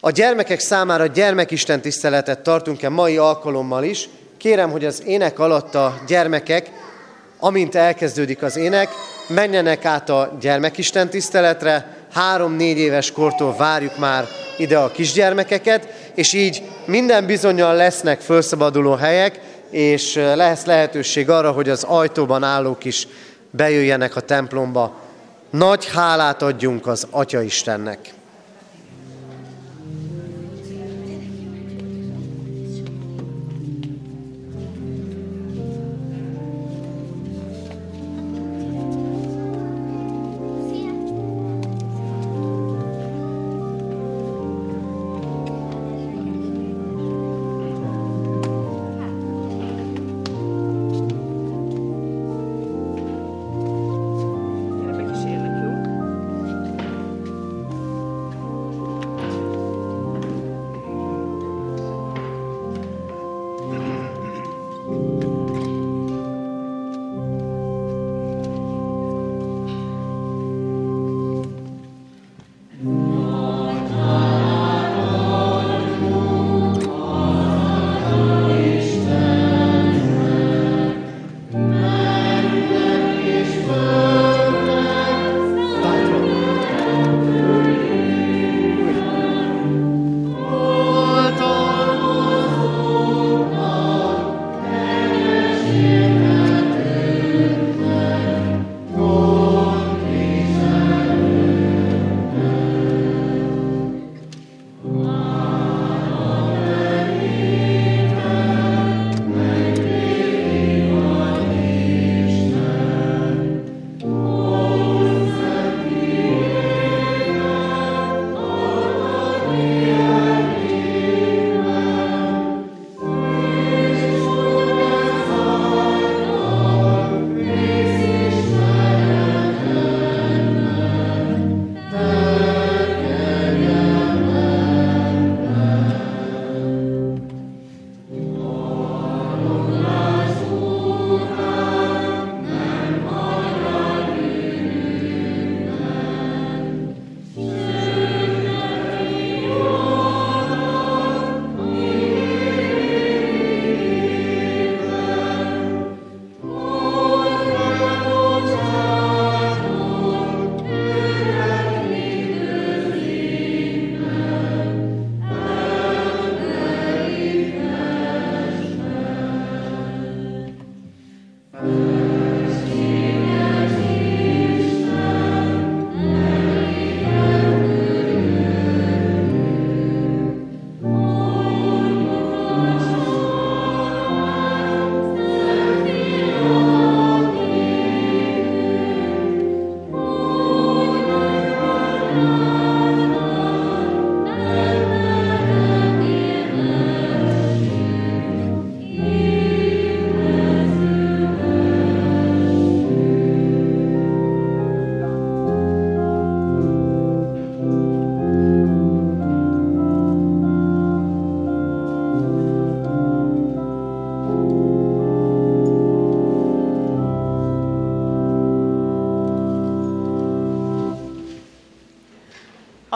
A 0.00 0.10
gyermekek 0.10 0.60
számára 0.60 1.06
gyermekisten 1.06 1.80
tiszteletet 1.80 2.40
tartunk-e 2.40 2.88
mai 2.88 3.16
alkalommal 3.16 3.84
is. 3.84 4.08
Kérem, 4.36 4.70
hogy 4.70 4.84
az 4.84 5.02
ének 5.06 5.38
alatt 5.38 5.74
a 5.74 6.00
gyermekek 6.06 6.70
amint 7.40 7.74
elkezdődik 7.74 8.42
az 8.42 8.56
ének, 8.56 8.88
menjenek 9.28 9.84
át 9.84 10.08
a 10.08 10.36
gyermekisten 10.40 11.10
tiszteletre, 11.10 11.96
három-négy 12.12 12.78
éves 12.78 13.12
kortól 13.12 13.56
várjuk 13.56 13.98
már 13.98 14.26
ide 14.58 14.78
a 14.78 14.90
kisgyermekeket, 14.90 15.88
és 16.14 16.32
így 16.32 16.62
minden 16.84 17.26
bizonyal 17.26 17.74
lesznek 17.74 18.20
felszabaduló 18.20 18.94
helyek, 18.94 19.40
és 19.70 20.14
lesz 20.14 20.64
lehetőség 20.64 21.30
arra, 21.30 21.50
hogy 21.50 21.68
az 21.68 21.82
ajtóban 21.82 22.42
állók 22.42 22.84
is 22.84 23.06
bejöjjenek 23.50 24.16
a 24.16 24.20
templomba. 24.20 24.94
Nagy 25.50 25.86
hálát 25.92 26.42
adjunk 26.42 26.86
az 26.86 27.06
Atya 27.10 27.42
Istennek. 27.42 27.98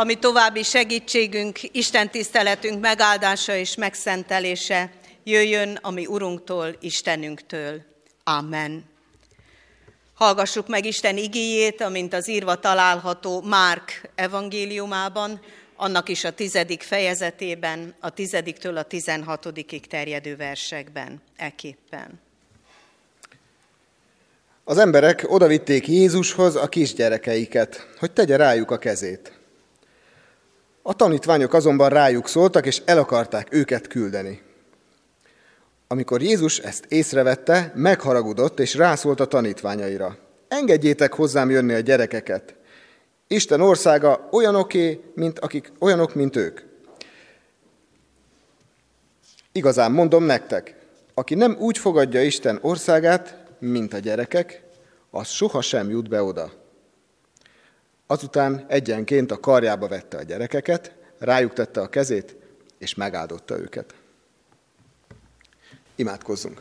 Ami 0.05 0.15
további 0.15 0.63
segítségünk, 0.63 1.59
Isten 1.63 2.11
tiszteletünk 2.11 2.81
megáldása 2.81 3.55
és 3.55 3.75
megszentelése 3.75 4.91
jöjjön 5.23 5.79
a 5.83 5.91
mi 5.91 6.07
Urunktól, 6.07 6.77
Istenünktől. 6.81 7.83
Amen. 8.25 8.85
Hallgassuk 10.15 10.69
meg 10.69 10.85
Isten 10.85 11.17
igéjét, 11.17 11.81
amint 11.81 12.15
az 12.15 12.29
írva 12.29 12.55
található 12.55 13.41
Márk 13.41 14.11
evangéliumában, 14.15 15.41
annak 15.77 16.09
is 16.09 16.25
a 16.25 16.35
tizedik 16.35 16.83
fejezetében, 16.83 17.95
a 18.01 18.11
tizediktől 18.11 18.77
a 18.77 18.83
tizenhatodikig 18.83 19.87
terjedő 19.87 20.37
versekben, 20.37 21.23
eképpen. 21.37 22.21
Az 24.65 24.79
emberek 24.79 25.25
odavitték 25.29 25.89
Jézushoz 25.89 26.57
a 26.57 26.69
kisgyerekeiket, 26.69 27.89
hogy 27.99 28.13
tegye 28.13 28.37
rájuk 28.37 28.71
a 28.71 28.79
kezét. 28.79 29.43
A 30.87 30.95
tanítványok 30.95 31.53
azonban 31.53 31.89
rájuk 31.89 32.29
szóltak, 32.29 32.67
és 32.67 32.83
el 32.85 32.99
akarták 32.99 33.49
őket 33.51 33.87
küldeni. 33.87 34.43
Amikor 35.89 36.23
Jézus 36.23 36.59
ezt 36.59 36.85
észrevette, 36.89 37.73
megharagudott, 37.75 38.61
és 38.61 38.75
rászólt 38.75 39.21
a 39.21 39.27
tanítványaira. 39.27 40.17
Engedjétek 40.49 41.13
hozzám 41.13 41.51
jönni 41.51 41.75
a 41.75 41.81
gyerekeket. 41.81 42.55
Isten 43.27 43.61
országa 43.61 44.29
olyanoké, 44.31 45.01
mint 45.15 45.39
akik, 45.39 45.73
olyanok, 45.79 46.15
mint 46.15 46.37
ők. 46.37 46.61
Igazán 49.53 49.93
mondom 49.93 50.25
nektek, 50.25 50.77
aki 51.15 51.35
nem 51.35 51.57
úgy 51.59 51.79
fogadja 51.79 52.23
Isten 52.23 52.59
országát, 52.63 53.37
mint 53.59 53.95
a 53.95 53.99
gyerekek, 53.99 54.63
az 55.11 55.29
sohasem 55.29 55.91
jut 55.91 56.09
be 56.09 56.23
oda. 56.23 56.64
Azután 58.07 58.65
egyenként 58.69 59.31
a 59.31 59.41
karjába 59.41 59.89
vette 59.89 60.17
a 60.17 60.23
gyerekeket, 60.23 60.95
rájuk 61.19 61.53
tette 61.53 61.81
a 61.81 61.89
kezét, 61.89 62.37
és 62.79 62.95
megáldotta 62.95 63.59
őket. 63.59 63.95
Imádkozzunk! 65.97 66.61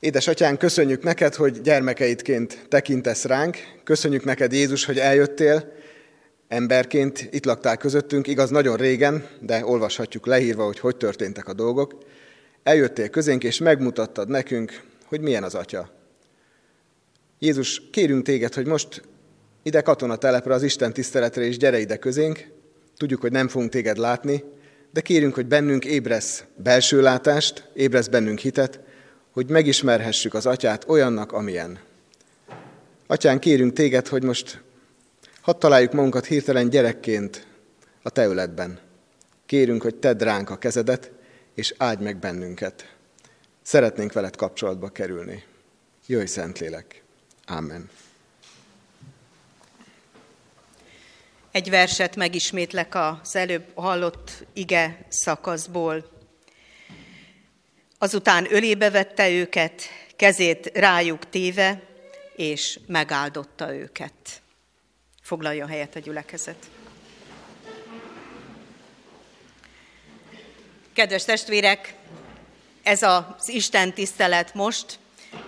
Édesatyán, 0.00 0.56
köszönjük 0.56 1.02
neked, 1.02 1.34
hogy 1.34 1.60
gyermekeidként 1.60 2.66
tekintesz 2.68 3.24
ránk. 3.24 3.56
Köszönjük 3.84 4.24
neked, 4.24 4.52
Jézus, 4.52 4.84
hogy 4.84 4.98
eljöttél, 4.98 5.72
emberként 6.48 7.28
itt 7.30 7.44
laktál 7.44 7.76
közöttünk, 7.76 8.26
igaz, 8.26 8.50
nagyon 8.50 8.76
régen, 8.76 9.28
de 9.40 9.64
olvashatjuk 9.64 10.26
leírva, 10.26 10.64
hogy 10.64 10.78
hogy 10.78 10.96
történtek 10.96 11.48
a 11.48 11.52
dolgok. 11.52 11.98
Eljöttél 12.62 13.08
közénk, 13.08 13.44
és 13.44 13.58
megmutattad 13.58 14.28
nekünk, 14.28 14.82
hogy 15.04 15.20
milyen 15.20 15.42
az 15.42 15.54
Atya. 15.54 15.90
Jézus, 17.38 17.82
kérünk 17.90 18.24
téged, 18.24 18.54
hogy 18.54 18.66
most 18.66 19.02
ide 19.62 19.80
katonatelepre, 19.80 20.54
az 20.54 20.62
Isten 20.62 20.92
tiszteletre, 20.92 21.42
és 21.42 21.56
gyere 21.56 21.78
ide 21.78 21.96
közénk. 21.96 22.46
Tudjuk, 22.96 23.20
hogy 23.20 23.32
nem 23.32 23.48
fogunk 23.48 23.70
téged 23.70 23.96
látni, 23.96 24.44
de 24.92 25.00
kérünk, 25.00 25.34
hogy 25.34 25.46
bennünk 25.46 25.84
ébresz 25.84 26.44
belső 26.56 27.00
látást, 27.00 27.70
ébresz 27.74 28.08
bennünk 28.08 28.38
hitet, 28.38 28.80
hogy 29.30 29.48
megismerhessük 29.48 30.34
az 30.34 30.46
atyát 30.46 30.88
olyannak, 30.88 31.32
amilyen. 31.32 31.78
Atyán, 33.06 33.38
kérünk 33.38 33.72
téged, 33.72 34.06
hogy 34.06 34.22
most 34.22 34.62
hadd 35.40 35.58
találjuk 35.58 35.92
magunkat 35.92 36.26
hirtelen 36.26 36.70
gyerekként 36.70 37.46
a 38.02 38.10
te 38.10 38.26
öletben. 38.26 38.78
Kérünk, 39.46 39.82
hogy 39.82 39.94
tedd 39.94 40.22
ránk 40.22 40.50
a 40.50 40.58
kezedet, 40.58 41.10
és 41.54 41.74
áldj 41.76 42.02
meg 42.02 42.16
bennünket. 42.16 42.94
Szeretnénk 43.62 44.12
veled 44.12 44.36
kapcsolatba 44.36 44.88
kerülni. 44.88 45.42
Jöjj, 46.06 46.24
Szentlélek! 46.24 47.02
Amen. 47.46 47.88
Egy 51.52 51.70
verset 51.70 52.16
megismétlek 52.16 52.94
az 52.94 53.36
előbb 53.36 53.64
hallott 53.74 54.30
ige 54.52 55.06
szakaszból. 55.08 56.10
Azután 57.98 58.54
ölébe 58.54 58.90
vette 58.90 59.30
őket, 59.30 59.82
kezét 60.16 60.70
rájuk 60.74 61.28
téve, 61.28 61.82
és 62.36 62.78
megáldotta 62.86 63.74
őket. 63.74 64.12
Foglalja 65.22 65.66
helyet 65.66 65.96
a 65.96 65.98
gyülekezet. 65.98 66.70
Kedves 70.92 71.24
testvérek, 71.24 71.94
ez 72.82 73.02
az 73.02 73.48
Isten 73.48 73.92
tisztelet 73.92 74.54
most, 74.54 74.98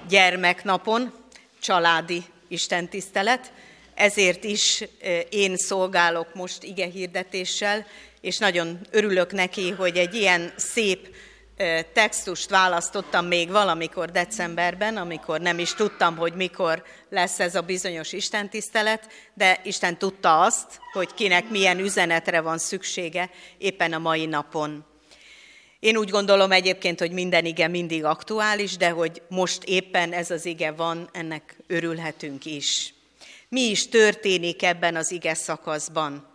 gyermeknapon, 0.09 1.13
családi 1.61 2.25
Isten 2.49 2.89
tisztelet, 2.89 3.53
ezért 3.95 4.45
is 4.45 4.85
én 5.31 5.57
szolgálok 5.57 6.35
most 6.35 6.63
ige 6.63 6.87
hirdetéssel, 6.87 7.87
és 8.21 8.39
nagyon 8.39 8.79
örülök 8.91 9.33
neki, 9.33 9.71
hogy 9.71 9.97
egy 9.97 10.15
ilyen 10.15 10.53
szép 10.57 11.15
textust 11.93 12.51
választottam 12.51 13.27
még 13.27 13.51
valamikor 13.51 14.11
decemberben, 14.11 14.97
amikor 14.97 15.41
nem 15.41 15.59
is 15.59 15.75
tudtam, 15.75 16.17
hogy 16.17 16.35
mikor 16.35 16.85
lesz 17.11 17.41
ez 17.41 17.55
a 17.55 17.61
bizonyos 17.61 18.13
istentisztelet, 18.13 19.07
de 19.35 19.61
Isten 19.65 19.99
tudta 19.99 20.41
azt, 20.41 20.81
hogy 20.93 21.15
kinek 21.15 21.49
milyen 21.51 21.79
üzenetre 21.79 22.41
van 22.41 22.59
szüksége 22.59 23.31
éppen 23.59 23.93
a 23.93 23.99
mai 23.99 24.27
napon. 24.27 24.85
Én 25.81 25.97
úgy 25.97 26.11
gondolom 26.11 26.53
egyébként, 26.53 26.99
hogy 26.99 27.11
minden 27.11 27.45
ige 27.45 27.69
mindig 27.69 28.05
aktuális, 28.05 28.77
de 28.77 28.89
hogy 28.91 29.23
most 29.29 29.65
éppen 29.65 30.13
ez 30.13 30.31
az 30.31 30.47
ige 30.47 30.71
van, 30.71 31.09
ennek 31.13 31.57
örülhetünk 31.67 32.45
is. 32.45 32.95
Mi 33.53 33.61
is 33.61 33.89
történik 33.89 34.63
ebben 34.63 34.97
az 34.97 35.11
ige 35.11 35.35
szakaszban? 35.35 36.29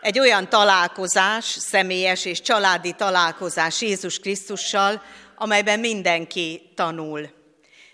Egy 0.00 0.18
olyan 0.18 0.48
találkozás, 0.48 1.44
személyes 1.44 2.24
és 2.24 2.40
családi 2.40 2.92
találkozás 2.92 3.80
Jézus 3.80 4.18
Krisztussal, 4.18 5.02
amelyben 5.36 5.80
mindenki 5.80 6.70
tanul. 6.74 7.30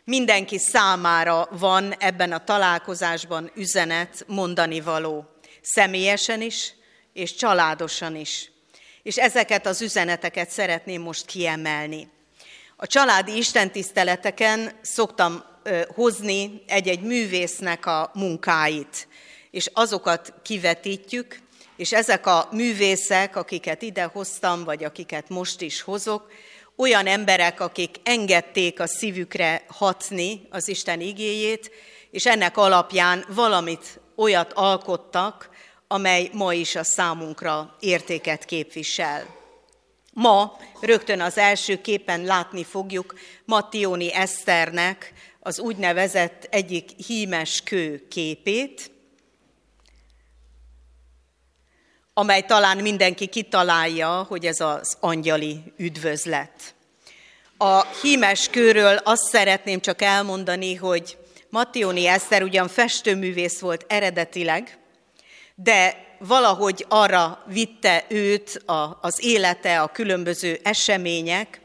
Mindenki 0.05 0.59
számára 0.59 1.49
van 1.51 1.93
ebben 1.93 2.33
a 2.33 2.45
találkozásban 2.45 3.51
üzenet, 3.55 4.25
mondani 4.27 4.81
való. 4.81 5.25
Személyesen 5.63 6.41
is, 6.41 6.73
és 7.13 7.35
családosan 7.35 8.17
is 8.17 8.53
és 9.05 9.17
ezeket 9.17 9.67
az 9.67 9.83
üzeneteket 9.83 10.51
szeretném 10.51 11.03
most 11.03 11.27
kiemelni. 11.27 12.09
A 12.77 12.87
családi 12.87 13.37
istentiszteleteken 13.37 14.73
szoktam 14.83 15.45
hozni 15.95 16.63
egy-egy 16.67 17.01
művésznek 17.01 17.87
a 17.87 18.11
munkáit, 18.15 19.09
és 19.51 19.71
azokat 19.73 20.33
kivetítjük, 20.43 21.43
és 21.77 21.93
ezek 21.93 22.27
a 22.27 22.49
művészek, 22.53 23.37
akiket 23.37 23.83
ide 23.83 24.03
hoztam, 24.03 24.65
vagy 24.65 24.85
akiket 24.85 25.29
most 25.29 25.61
is 25.61 25.81
hozok, 25.81 26.31
olyan 26.77 27.07
emberek, 27.07 27.61
akik 27.61 27.97
engedték 28.03 28.81
a 28.81 28.87
szívükre 28.87 29.65
hatni 29.69 30.47
az 30.51 30.69
Isten 30.69 31.01
igéjét, 31.01 31.71
és 32.11 32.27
ennek 32.27 32.57
alapján 32.57 33.25
valamit 33.29 34.01
olyat 34.17 34.53
alkottak, 34.53 35.49
amely 35.89 36.31
ma 36.33 36.53
is 36.53 36.77
a 36.77 36.85
számunkra 36.85 37.77
értéket 37.81 38.45
képvisel. 38.45 39.27
Ma 40.13 40.57
rögtön 40.81 41.21
az 41.21 41.39
első 41.39 41.81
képen 41.81 42.25
látni 42.25 42.65
fogjuk 42.65 43.15
Mattioni 43.45 44.13
Eszternek 44.13 45.13
az 45.47 45.59
úgynevezett 45.59 46.47
egyik 46.51 46.91
hímes 47.07 47.61
kő 47.65 48.07
képét, 48.09 48.91
amely 52.15 52.43
talán 52.43 52.77
mindenki 52.77 53.27
kitalálja, 53.27 54.23
hogy 54.29 54.47
ez 54.47 54.61
az 54.61 54.97
angyali 55.01 55.73
üdvözlet. 55.77 56.75
A 57.57 57.87
hímes 58.03 58.49
kőről 58.49 58.97
azt 58.97 59.23
szeretném 59.23 59.81
csak 59.81 60.03
elmondani, 60.03 60.75
hogy 60.75 61.19
Mattioni 61.51 62.07
Eszter 62.07 62.43
ugyan 62.43 62.69
festőművész 62.69 63.61
volt 63.61 63.85
eredetileg, 63.89 64.79
de 65.55 65.97
valahogy 66.19 66.87
arra 66.89 67.45
vitte 67.47 68.05
őt 68.09 68.63
az 69.01 69.25
élete, 69.25 69.81
a 69.81 69.89
különböző 69.89 70.61
események, 70.63 71.61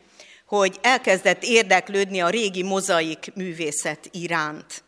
hogy 0.49 0.77
elkezdett 0.81 1.43
érdeklődni 1.43 2.19
a 2.19 2.29
régi 2.29 2.63
mozaik 2.63 3.31
művészet 3.35 4.09
iránt. 4.11 4.83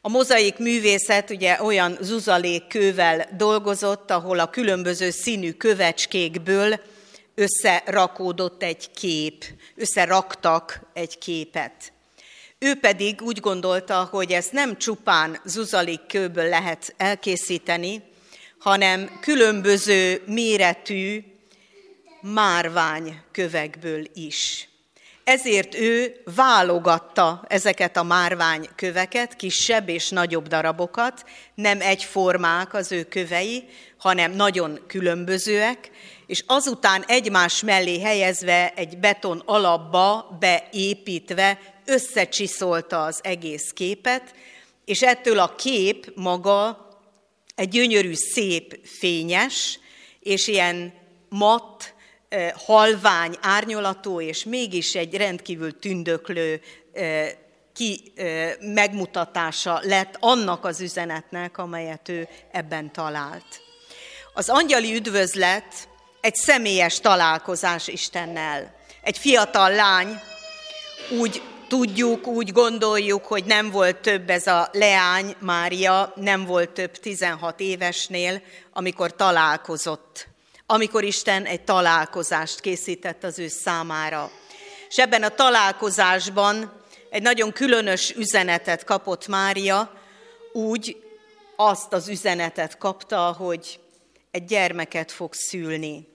A 0.00 0.08
mozaik 0.08 0.58
művészet 0.58 1.30
ugye 1.30 1.62
olyan 1.62 1.98
zuzalékkővel 2.00 3.28
dolgozott, 3.36 4.10
ahol 4.10 4.38
a 4.38 4.50
különböző 4.50 5.10
színű 5.10 5.52
kövecskékből 5.52 6.80
összerakódott 7.34 8.62
egy 8.62 8.90
kép, 8.90 9.44
összeraktak 9.76 10.80
egy 10.92 11.18
képet. 11.18 11.92
Ő 12.58 12.74
pedig 12.74 13.22
úgy 13.22 13.40
gondolta, 13.40 14.08
hogy 14.10 14.32
ezt 14.32 14.52
nem 14.52 14.76
csupán 14.76 15.40
zuzalékkőből 15.44 16.48
lehet 16.48 16.94
elkészíteni, 16.96 18.02
hanem 18.58 19.18
különböző 19.20 20.22
méretű 20.26 21.22
márvány 22.20 23.20
kövekből 23.32 24.06
is. 24.14 24.67
Ezért 25.28 25.74
ő 25.74 26.20
válogatta 26.34 27.44
ezeket 27.48 27.96
a 27.96 28.02
márvány 28.02 28.68
köveket, 28.74 29.36
kisebb 29.36 29.88
és 29.88 30.08
nagyobb 30.08 30.48
darabokat, 30.48 31.24
nem 31.54 31.80
egyformák 31.80 32.74
az 32.74 32.92
ő 32.92 33.02
kövei, 33.02 33.64
hanem 33.98 34.32
nagyon 34.32 34.80
különbözőek, 34.86 35.90
és 36.26 36.44
azután 36.46 37.04
egymás 37.06 37.62
mellé 37.62 38.00
helyezve 38.00 38.72
egy 38.76 38.98
beton 38.98 39.42
alapba 39.46 40.36
beépítve 40.40 41.58
összecsiszolta 41.84 43.04
az 43.04 43.20
egész 43.22 43.70
képet, 43.74 44.34
és 44.84 45.02
ettől 45.02 45.38
a 45.38 45.54
kép 45.54 46.12
maga 46.14 46.88
egy 47.54 47.68
gyönyörű, 47.68 48.14
szép, 48.14 48.78
fényes, 48.98 49.78
és 50.20 50.46
ilyen 50.46 50.92
matt, 51.28 51.94
halvány 52.54 53.36
árnyolatú, 53.40 54.20
és 54.20 54.44
mégis 54.44 54.94
egy 54.94 55.14
rendkívül 55.14 55.78
tündöklő 55.78 56.60
ki 57.72 58.12
megmutatása 58.60 59.80
lett 59.82 60.16
annak 60.20 60.64
az 60.64 60.80
üzenetnek, 60.80 61.58
amelyet 61.58 62.08
ő 62.08 62.28
ebben 62.52 62.92
talált. 62.92 63.60
Az 64.34 64.48
angyali 64.48 64.94
üdvözlet 64.94 65.88
egy 66.20 66.34
személyes 66.34 67.00
találkozás 67.00 67.88
Istennel. 67.88 68.74
Egy 69.02 69.18
fiatal 69.18 69.70
lány, 69.70 70.20
úgy 71.18 71.42
tudjuk, 71.68 72.26
úgy 72.26 72.52
gondoljuk, 72.52 73.24
hogy 73.24 73.44
nem 73.44 73.70
volt 73.70 73.96
több 73.96 74.30
ez 74.30 74.46
a 74.46 74.68
leány, 74.72 75.34
Mária, 75.38 76.12
nem 76.16 76.44
volt 76.44 76.70
több 76.70 76.96
16 76.96 77.60
évesnél, 77.60 78.42
amikor 78.72 79.16
találkozott 79.16 80.28
amikor 80.70 81.04
Isten 81.04 81.44
egy 81.44 81.64
találkozást 81.64 82.60
készített 82.60 83.24
az 83.24 83.38
ő 83.38 83.48
számára. 83.48 84.30
És 84.88 84.98
ebben 84.98 85.22
a 85.22 85.28
találkozásban 85.28 86.82
egy 87.10 87.22
nagyon 87.22 87.52
különös 87.52 88.10
üzenetet 88.10 88.84
kapott 88.84 89.26
Mária, 89.26 89.92
úgy 90.52 90.96
azt 91.56 91.92
az 91.92 92.08
üzenetet 92.08 92.78
kapta, 92.78 93.32
hogy 93.32 93.80
egy 94.30 94.44
gyermeket 94.44 95.12
fog 95.12 95.34
szülni. 95.34 96.08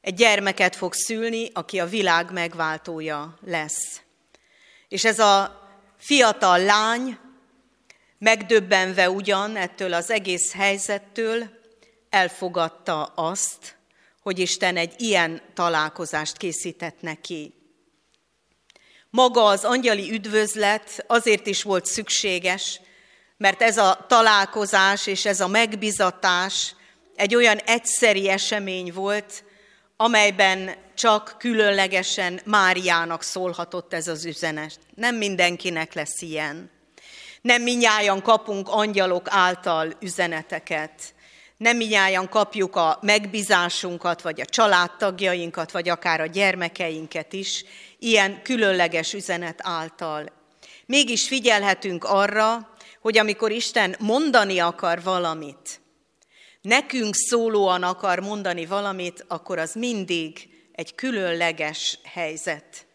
Egy 0.00 0.14
gyermeket 0.14 0.76
fog 0.76 0.94
szülni, 0.94 1.50
aki 1.52 1.80
a 1.80 1.86
világ 1.86 2.32
megváltója 2.32 3.38
lesz. 3.46 4.00
És 4.88 5.04
ez 5.04 5.18
a 5.18 5.60
fiatal 5.98 6.58
lány, 6.58 7.18
megdöbbenve 8.18 9.10
ugyan 9.10 9.56
ettől 9.56 9.92
az 9.92 10.10
egész 10.10 10.52
helyzettől, 10.52 11.60
elfogadta 12.12 13.04
azt, 13.04 13.76
hogy 14.22 14.38
Isten 14.38 14.76
egy 14.76 14.94
ilyen 14.96 15.42
találkozást 15.54 16.36
készített 16.36 17.00
neki. 17.00 17.54
Maga 19.10 19.44
az 19.44 19.64
angyali 19.64 20.12
üdvözlet 20.12 21.04
azért 21.06 21.46
is 21.46 21.62
volt 21.62 21.86
szükséges, 21.86 22.80
mert 23.36 23.62
ez 23.62 23.78
a 23.78 24.04
találkozás 24.08 25.06
és 25.06 25.24
ez 25.24 25.40
a 25.40 25.48
megbizatás 25.48 26.74
egy 27.16 27.34
olyan 27.34 27.56
egyszeri 27.56 28.28
esemény 28.28 28.92
volt, 28.92 29.44
amelyben 29.96 30.74
csak 30.94 31.34
különlegesen 31.38 32.40
Máriának 32.44 33.22
szólhatott 33.22 33.94
ez 33.94 34.08
az 34.08 34.24
üzenet. 34.24 34.78
Nem 34.94 35.16
mindenkinek 35.16 35.92
lesz 35.94 36.20
ilyen. 36.20 36.70
Nem 37.40 37.62
minnyáján 37.62 38.22
kapunk 38.22 38.68
angyalok 38.68 39.26
által 39.30 39.92
üzeneteket 40.00 41.14
nem 41.62 41.76
minnyáján 41.76 42.28
kapjuk 42.28 42.76
a 42.76 42.98
megbízásunkat, 43.00 44.22
vagy 44.22 44.40
a 44.40 44.44
családtagjainkat, 44.44 45.70
vagy 45.70 45.88
akár 45.88 46.20
a 46.20 46.26
gyermekeinket 46.26 47.32
is, 47.32 47.64
ilyen 47.98 48.42
különleges 48.42 49.12
üzenet 49.12 49.60
által. 49.62 50.32
Mégis 50.86 51.28
figyelhetünk 51.28 52.04
arra, 52.04 52.68
hogy 53.00 53.18
amikor 53.18 53.50
Isten 53.50 53.96
mondani 53.98 54.58
akar 54.58 55.02
valamit, 55.02 55.80
nekünk 56.60 57.14
szólóan 57.14 57.82
akar 57.82 58.18
mondani 58.18 58.66
valamit, 58.66 59.24
akkor 59.28 59.58
az 59.58 59.74
mindig 59.74 60.48
egy 60.72 60.94
különleges 60.94 61.98
helyzet. 62.04 62.86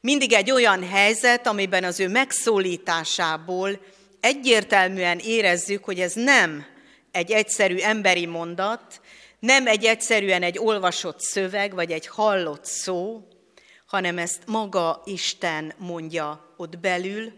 Mindig 0.00 0.32
egy 0.32 0.50
olyan 0.50 0.88
helyzet, 0.88 1.46
amiben 1.46 1.84
az 1.84 2.00
ő 2.00 2.08
megszólításából 2.08 3.80
egyértelműen 4.20 5.18
érezzük, 5.18 5.84
hogy 5.84 6.00
ez 6.00 6.12
nem 6.12 6.74
egy 7.16 7.30
egyszerű 7.32 7.78
emberi 7.78 8.26
mondat, 8.26 9.00
nem 9.38 9.66
egy 9.66 9.84
egyszerűen 9.84 10.42
egy 10.42 10.58
olvasott 10.58 11.20
szöveg, 11.20 11.74
vagy 11.74 11.92
egy 11.92 12.06
hallott 12.06 12.64
szó, 12.64 13.28
hanem 13.86 14.18
ezt 14.18 14.42
maga 14.46 15.02
Isten 15.04 15.72
mondja 15.78 16.54
ott 16.56 16.78
belül, 16.78 17.32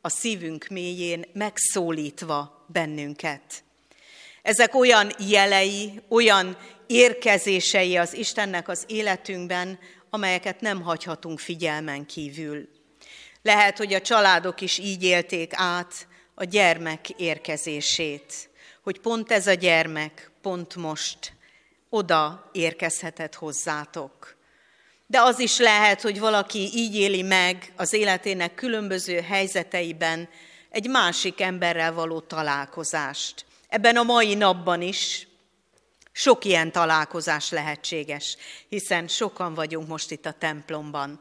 a 0.00 0.08
szívünk 0.08 0.66
mélyén 0.66 1.24
megszólítva 1.32 2.66
bennünket. 2.68 3.64
Ezek 4.42 4.74
olyan 4.74 5.12
jelei, 5.18 6.00
olyan 6.08 6.56
érkezései 6.86 7.96
az 7.96 8.14
Istennek 8.14 8.68
az 8.68 8.84
életünkben, 8.86 9.78
amelyeket 10.10 10.60
nem 10.60 10.82
hagyhatunk 10.82 11.38
figyelmen 11.38 12.06
kívül. 12.06 12.68
Lehet, 13.42 13.76
hogy 13.76 13.94
a 13.94 14.00
családok 14.00 14.60
is 14.60 14.78
így 14.78 15.02
élték 15.02 15.52
át 15.54 16.06
a 16.34 16.44
gyermek 16.44 17.10
érkezését 17.10 18.48
hogy 18.86 19.00
pont 19.00 19.32
ez 19.32 19.46
a 19.46 19.52
gyermek, 19.52 20.30
pont 20.42 20.76
most 20.76 21.32
oda 21.88 22.50
érkezhetett 22.52 23.34
hozzátok. 23.34 24.36
De 25.06 25.20
az 25.20 25.38
is 25.38 25.58
lehet, 25.58 26.00
hogy 26.00 26.18
valaki 26.18 26.58
így 26.74 26.94
éli 26.94 27.22
meg 27.22 27.72
az 27.76 27.92
életének 27.92 28.54
különböző 28.54 29.20
helyzeteiben 29.20 30.28
egy 30.70 30.88
másik 30.88 31.40
emberrel 31.40 31.92
való 31.92 32.20
találkozást. 32.20 33.44
Ebben 33.68 33.96
a 33.96 34.02
mai 34.02 34.34
napban 34.34 34.82
is 34.82 35.26
sok 36.12 36.44
ilyen 36.44 36.72
találkozás 36.72 37.50
lehetséges, 37.50 38.36
hiszen 38.68 39.08
sokan 39.08 39.54
vagyunk 39.54 39.88
most 39.88 40.10
itt 40.10 40.26
a 40.26 40.32
templomban. 40.38 41.20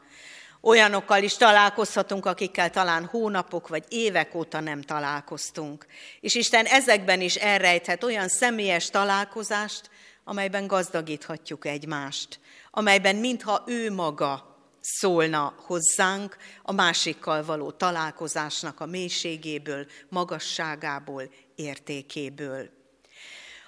Olyanokkal 0.67 1.23
is 1.23 1.36
találkozhatunk, 1.38 2.25
akikkel 2.25 2.69
talán 2.69 3.06
hónapok 3.06 3.67
vagy 3.67 3.84
évek 3.89 4.36
óta 4.36 4.60
nem 4.60 4.82
találkoztunk. 4.82 5.86
És 6.19 6.36
Isten 6.36 6.65
ezekben 6.65 7.21
is 7.21 7.36
elrejthet 7.36 8.04
olyan 8.04 8.28
személyes 8.28 8.89
találkozást, 8.89 9.89
amelyben 10.23 10.67
gazdagíthatjuk 10.67 11.65
egymást, 11.65 12.39
amelyben 12.71 13.15
mintha 13.15 13.63
ő 13.67 13.91
maga 13.91 14.58
szólna 14.82 15.56
hozzánk 15.58 16.38
a 16.63 16.71
másikkal 16.71 17.45
való 17.45 17.71
találkozásnak 17.71 18.80
a 18.80 18.86
mélységéből, 18.86 19.86
magasságából, 20.10 21.30
értékéből. 21.56 22.69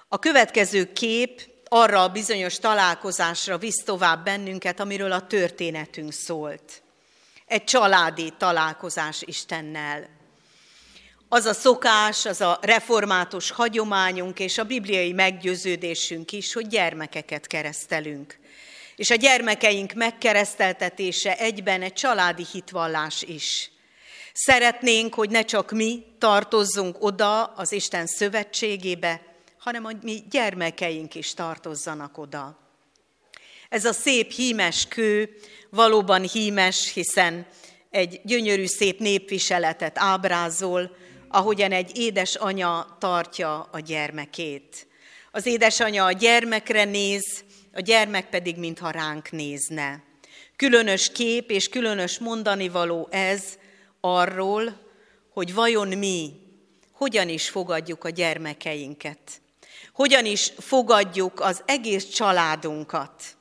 A 0.08 0.18
következő 0.18 0.92
kép 0.92 1.48
arra 1.64 2.02
a 2.02 2.08
bizonyos 2.08 2.58
találkozásra 2.58 3.58
visz 3.58 3.82
tovább 3.84 4.24
bennünket, 4.24 4.80
amiről 4.80 5.12
a 5.12 5.26
történetünk 5.26 6.12
szólt 6.12 6.82
egy 7.48 7.64
családi 7.64 8.32
találkozás 8.38 9.22
Istennel. 9.22 10.08
Az 11.28 11.44
a 11.44 11.54
szokás, 11.54 12.24
az 12.24 12.40
a 12.40 12.58
református 12.62 13.50
hagyományunk 13.50 14.38
és 14.38 14.58
a 14.58 14.64
bibliai 14.64 15.12
meggyőződésünk 15.12 16.32
is, 16.32 16.52
hogy 16.52 16.66
gyermekeket 16.66 17.46
keresztelünk. 17.46 18.38
És 18.96 19.10
a 19.10 19.14
gyermekeink 19.14 19.92
megkereszteltetése 19.92 21.38
egyben 21.38 21.82
egy 21.82 21.92
családi 21.92 22.46
hitvallás 22.52 23.22
is. 23.22 23.70
Szeretnénk, 24.32 25.14
hogy 25.14 25.30
ne 25.30 25.42
csak 25.42 25.70
mi 25.70 26.04
tartozzunk 26.18 26.96
oda 27.00 27.44
az 27.44 27.72
Isten 27.72 28.06
szövetségébe, 28.06 29.22
hanem 29.58 29.82
hogy 29.82 29.96
mi 30.02 30.22
gyermekeink 30.30 31.14
is 31.14 31.34
tartozzanak 31.34 32.18
oda. 32.18 32.67
Ez 33.68 33.84
a 33.84 33.92
szép 33.92 34.30
hímes 34.30 34.86
kő 34.88 35.36
valóban 35.70 36.22
hímes, 36.22 36.92
hiszen 36.92 37.46
egy 37.90 38.20
gyönyörű 38.24 38.66
szép 38.66 38.98
népviseletet 38.98 39.98
ábrázol, 39.98 40.96
ahogyan 41.28 41.72
egy 41.72 41.98
édesanya 41.98 42.96
tartja 43.00 43.68
a 43.72 43.78
gyermekét. 43.78 44.86
Az 45.30 45.46
édesanya 45.46 46.04
a 46.04 46.12
gyermekre 46.12 46.84
néz, 46.84 47.44
a 47.72 47.80
gyermek 47.80 48.28
pedig 48.28 48.56
mintha 48.56 48.90
ránk 48.90 49.30
nézne. 49.30 50.02
Különös 50.56 51.12
kép 51.12 51.50
és 51.50 51.68
különös 51.68 52.18
mondani 52.18 52.68
való 52.68 53.08
ez 53.10 53.42
arról, 54.00 54.80
hogy 55.32 55.54
vajon 55.54 55.88
mi 55.88 56.32
hogyan 56.92 57.28
is 57.28 57.48
fogadjuk 57.48 58.04
a 58.04 58.08
gyermekeinket, 58.08 59.40
hogyan 59.92 60.24
is 60.24 60.52
fogadjuk 60.58 61.40
az 61.40 61.62
egész 61.66 62.08
családunkat, 62.08 63.36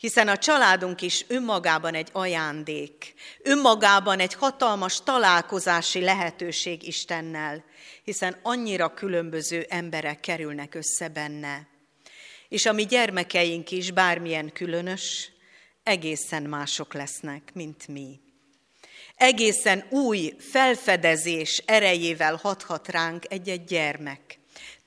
hiszen 0.00 0.28
a 0.28 0.38
családunk 0.38 1.02
is 1.02 1.24
önmagában 1.28 1.94
egy 1.94 2.08
ajándék, 2.12 3.14
önmagában 3.42 4.18
egy 4.18 4.34
hatalmas 4.34 5.02
találkozási 5.02 6.00
lehetőség 6.00 6.86
Istennel, 6.86 7.64
hiszen 8.04 8.36
annyira 8.42 8.94
különböző 8.94 9.66
emberek 9.68 10.20
kerülnek 10.20 10.74
össze 10.74 11.08
benne. 11.08 11.66
És 12.48 12.66
a 12.66 12.72
mi 12.72 12.84
gyermekeink 12.84 13.70
is 13.70 13.90
bármilyen 13.90 14.52
különös, 14.52 15.30
egészen 15.82 16.42
mások 16.42 16.94
lesznek, 16.94 17.50
mint 17.54 17.88
mi. 17.88 18.20
Egészen 19.14 19.84
új 19.90 20.34
felfedezés 20.38 21.62
erejével 21.66 22.36
hathat 22.42 22.88
ránk 22.88 23.24
egy-egy 23.28 23.64
gyermek. 23.64 24.39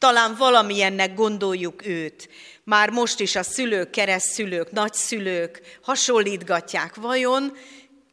Talán 0.04 0.36
valamilyennek 0.36 1.13
gondoljuk 1.13 1.86
őt. 1.86 2.30
Már 2.63 2.89
most 2.89 3.20
is 3.20 3.36
a 3.36 3.44
szülők, 3.44 3.89
keresztszülők, 3.89 4.72
nagyszülők 4.72 5.80
hasonlítgatják. 5.82 6.96
Vajon 6.96 7.58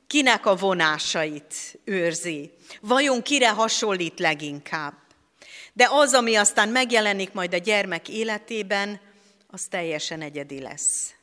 kinek 0.07 0.47
a 0.47 0.57
vonásait 0.57 1.79
őrzi? 1.85 2.53
Vajon 2.81 3.23
kire 3.23 3.51
hasonlít 3.51 4.19
leginkább? 4.19 4.95
De 5.73 5.89
az, 5.91 6.15
ami 6.15 6.37
aztán 6.37 6.69
megjelenik 6.69 7.33
majd 7.33 7.55
a 7.55 7.59
gyermek 7.59 8.09
életében, 8.09 9.01
az 9.47 9.67
teljesen 9.71 10.21
egyedi 10.21 10.61
lesz. 10.61 11.15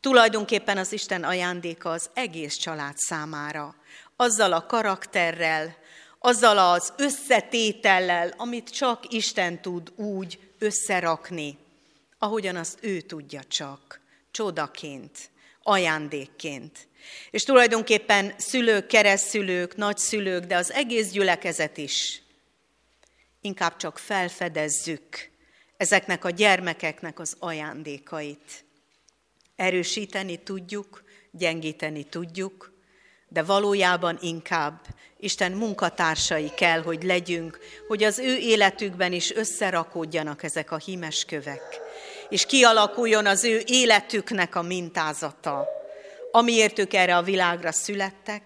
Tulajdonképpen 0.00 0.78
az 0.78 0.92
Isten 0.92 1.24
ajándéka 1.24 1.90
az 1.90 2.10
egész 2.14 2.54
család 2.54 2.96
számára, 2.96 3.74
azzal 4.16 4.52
a 4.52 4.66
karakterrel, 4.66 5.76
azzal 6.28 6.58
az 6.58 6.92
összetétellel, 6.96 8.34
amit 8.36 8.70
csak 8.70 9.12
Isten 9.12 9.62
tud 9.62 9.92
úgy 9.96 10.38
összerakni, 10.58 11.58
ahogyan 12.18 12.56
azt 12.56 12.78
ő 12.80 13.00
tudja 13.00 13.44
csak, 13.44 14.00
csodaként, 14.30 15.30
ajándékként. 15.62 16.88
És 17.30 17.42
tulajdonképpen 17.44 18.34
szülők, 18.36 18.86
keresztszülők, 18.86 19.76
nagyszülők, 19.76 20.44
de 20.44 20.56
az 20.56 20.72
egész 20.72 21.10
gyülekezet 21.10 21.76
is 21.76 22.22
inkább 23.40 23.76
csak 23.76 23.98
felfedezzük 23.98 25.30
ezeknek 25.76 26.24
a 26.24 26.30
gyermekeknek 26.30 27.18
az 27.18 27.36
ajándékait. 27.38 28.64
Erősíteni 29.56 30.36
tudjuk, 30.36 31.02
gyengíteni 31.30 32.04
tudjuk, 32.04 32.77
de 33.28 33.42
valójában 33.42 34.18
inkább 34.20 34.80
Isten 35.20 35.52
munkatársai 35.52 36.50
kell, 36.56 36.82
hogy 36.82 37.02
legyünk, 37.02 37.58
hogy 37.88 38.04
az 38.04 38.18
ő 38.18 38.36
életükben 38.36 39.12
is 39.12 39.34
összerakódjanak 39.34 40.42
ezek 40.42 40.70
a 40.70 40.76
hímes 40.76 41.24
kövek, 41.24 41.80
és 42.28 42.46
kialakuljon 42.46 43.26
az 43.26 43.44
ő 43.44 43.62
életüknek 43.66 44.54
a 44.54 44.62
mintázata, 44.62 45.66
amiért 46.30 46.78
ők 46.78 46.94
erre 46.94 47.16
a 47.16 47.22
világra 47.22 47.72
születtek, 47.72 48.42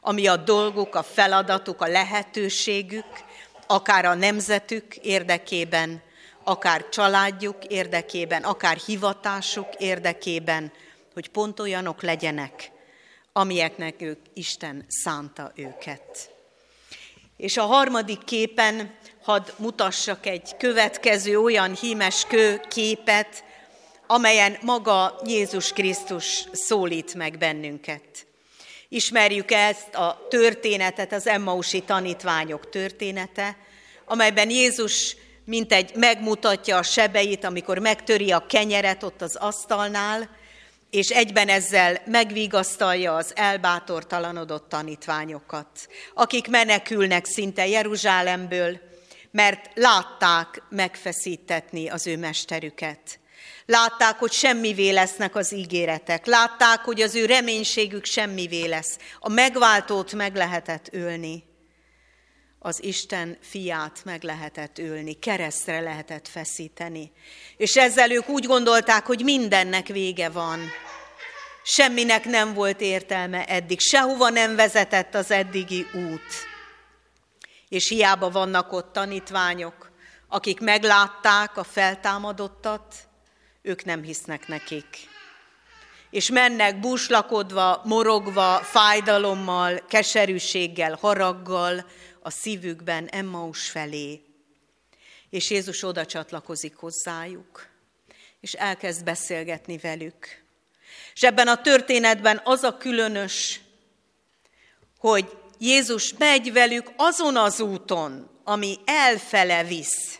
ami 0.00 0.26
a 0.26 0.36
dolguk, 0.36 0.94
a 0.94 1.02
feladatuk, 1.02 1.80
a 1.80 1.86
lehetőségük, 1.86 3.24
akár 3.66 4.04
a 4.04 4.14
nemzetük 4.14 4.96
érdekében, 4.96 6.02
akár 6.44 6.88
családjuk 6.88 7.64
érdekében, 7.64 8.42
akár 8.42 8.76
hivatásuk 8.76 9.68
érdekében, 9.78 10.72
hogy 11.14 11.28
pont 11.28 11.60
olyanok 11.60 12.02
legyenek, 12.02 12.70
amilyeknek 13.36 14.02
ők 14.02 14.18
Isten 14.34 14.84
szánta 14.88 15.52
őket. 15.54 16.30
És 17.36 17.56
a 17.56 17.62
harmadik 17.62 18.24
képen 18.24 18.94
hadd 19.22 19.50
mutassak 19.56 20.26
egy 20.26 20.56
következő 20.56 21.38
olyan 21.38 21.74
hímes 21.74 22.24
kő 22.28 22.60
képet, 22.68 23.44
amelyen 24.06 24.56
maga 24.62 25.20
Jézus 25.24 25.72
Krisztus 25.72 26.44
szólít 26.52 27.14
meg 27.14 27.38
bennünket. 27.38 28.26
Ismerjük 28.88 29.50
ezt 29.50 29.94
a 29.94 30.26
történetet, 30.28 31.12
az 31.12 31.26
Emmausi 31.26 31.82
tanítványok 31.82 32.70
története, 32.70 33.56
amelyben 34.04 34.50
Jézus 34.50 35.16
mint 35.44 35.72
egy 35.72 35.94
megmutatja 35.94 36.76
a 36.76 36.82
sebeit, 36.82 37.44
amikor 37.44 37.78
megtöri 37.78 38.32
a 38.32 38.46
kenyeret 38.46 39.02
ott 39.02 39.22
az 39.22 39.36
asztalnál, 39.36 40.28
és 40.90 41.10
egyben 41.10 41.48
ezzel 41.48 42.02
megvigasztalja 42.06 43.14
az 43.14 43.32
elbátortalanodott 43.36 44.68
tanítványokat, 44.68 45.88
akik 46.14 46.48
menekülnek 46.48 47.24
szinte 47.24 47.66
Jeruzsálemből, 47.66 48.80
mert 49.30 49.70
látták 49.74 50.62
megfeszítetni 50.68 51.88
az 51.88 52.06
ő 52.06 52.16
mesterüket. 52.16 53.18
Látták, 53.66 54.18
hogy 54.18 54.32
semmivé 54.32 54.90
lesznek 54.90 55.34
az 55.34 55.54
ígéretek. 55.54 56.26
Látták, 56.26 56.80
hogy 56.80 57.00
az 57.00 57.14
ő 57.14 57.26
reménységük 57.26 58.04
semmivé 58.04 58.64
lesz. 58.64 58.98
A 59.20 59.28
megváltót 59.28 60.12
meg 60.12 60.36
lehetett 60.36 60.88
ölni. 60.92 61.44
Az 62.66 62.82
Isten 62.82 63.38
fiát 63.40 64.00
meg 64.04 64.22
lehetett 64.22 64.78
ölni, 64.78 65.12
keresztre 65.18 65.80
lehetett 65.80 66.28
feszíteni. 66.28 67.12
És 67.56 67.76
ezzel 67.76 68.10
ők 68.10 68.28
úgy 68.28 68.46
gondolták, 68.46 69.06
hogy 69.06 69.20
mindennek 69.24 69.86
vége 69.86 70.28
van. 70.28 70.60
Semminek 71.62 72.24
nem 72.24 72.54
volt 72.54 72.80
értelme 72.80 73.44
eddig, 73.44 73.80
sehova 73.80 74.28
nem 74.28 74.56
vezetett 74.56 75.14
az 75.14 75.30
eddigi 75.30 75.86
út. 75.94 76.46
És 77.68 77.88
hiába 77.88 78.30
vannak 78.30 78.72
ott 78.72 78.92
tanítványok, 78.92 79.90
akik 80.28 80.60
meglátták 80.60 81.56
a 81.56 81.64
feltámadottat, 81.64 82.94
ők 83.62 83.84
nem 83.84 84.02
hisznek 84.02 84.48
nekik. 84.48 84.86
És 86.10 86.30
mennek 86.30 86.80
búslakodva, 86.80 87.80
morogva, 87.84 88.58
fájdalommal, 88.58 89.84
keserűséggel, 89.88 90.98
haraggal 91.00 91.86
a 92.26 92.30
szívükben 92.30 93.06
Emmaus 93.06 93.70
felé. 93.70 94.20
És 95.30 95.50
Jézus 95.50 95.82
oda 95.82 96.06
csatlakozik 96.06 96.76
hozzájuk, 96.76 97.68
és 98.40 98.52
elkezd 98.52 99.04
beszélgetni 99.04 99.78
velük. 99.78 100.44
És 101.14 101.22
ebben 101.22 101.48
a 101.48 101.60
történetben 101.60 102.40
az 102.44 102.62
a 102.62 102.76
különös, 102.76 103.60
hogy 104.98 105.38
Jézus 105.58 106.14
megy 106.18 106.52
velük 106.52 106.92
azon 106.96 107.36
az 107.36 107.60
úton, 107.60 108.40
ami 108.44 108.78
elfele 108.84 109.64
visz 109.64 110.18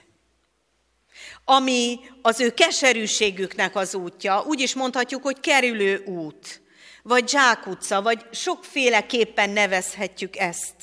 ami 1.49 2.01
az 2.23 2.41
ő 2.41 2.55
keserűségüknek 2.55 3.77
az 3.77 3.95
útja, 3.95 4.43
úgy 4.47 4.61
is 4.61 4.75
mondhatjuk, 4.75 5.23
hogy 5.23 5.41
kerülő 5.41 6.05
út, 6.05 6.63
vagy 7.03 7.29
zsákutca, 7.29 8.03
vagy 8.03 8.27
sokféleképpen 8.33 9.51
nevezhetjük 9.51 10.37
ezt. 10.37 10.75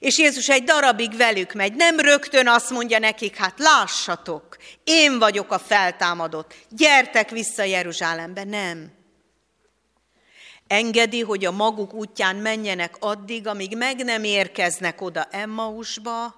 És 0.00 0.18
Jézus 0.18 0.48
egy 0.48 0.64
darabig 0.64 1.16
velük 1.16 1.52
megy, 1.52 1.74
nem 1.74 2.00
rögtön 2.00 2.48
azt 2.48 2.70
mondja 2.70 2.98
nekik, 2.98 3.36
hát 3.36 3.58
lássatok, 3.58 4.56
én 4.84 5.18
vagyok 5.18 5.52
a 5.52 5.58
feltámadott, 5.58 6.54
gyertek 6.68 7.30
vissza 7.30 7.62
Jeruzsálembe, 7.62 8.44
nem. 8.44 8.92
Engedi, 10.66 11.20
hogy 11.20 11.44
a 11.44 11.50
maguk 11.50 11.94
útján 11.94 12.36
menjenek 12.36 12.96
addig, 12.98 13.46
amíg 13.46 13.76
meg 13.76 14.04
nem 14.04 14.24
érkeznek 14.24 15.00
oda 15.00 15.28
Emmausba, 15.30 16.34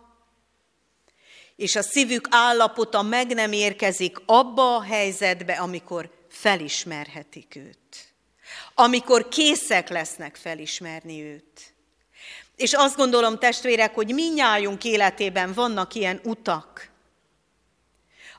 és 1.56 1.76
a 1.76 1.82
szívük 1.82 2.26
állapota 2.30 3.02
meg 3.02 3.34
nem 3.34 3.52
érkezik 3.52 4.16
abba 4.26 4.76
a 4.76 4.82
helyzetbe, 4.82 5.52
amikor 5.52 6.10
felismerhetik 6.28 7.56
őt. 7.56 8.14
Amikor 8.74 9.28
készek 9.28 9.88
lesznek 9.88 10.36
felismerni 10.36 11.22
őt. 11.22 11.74
És 12.56 12.72
azt 12.72 12.96
gondolom, 12.96 13.38
testvérek, 13.38 13.94
hogy 13.94 14.14
minnyájunk 14.14 14.84
életében 14.84 15.52
vannak 15.52 15.94
ilyen 15.94 16.20
utak, 16.24 16.90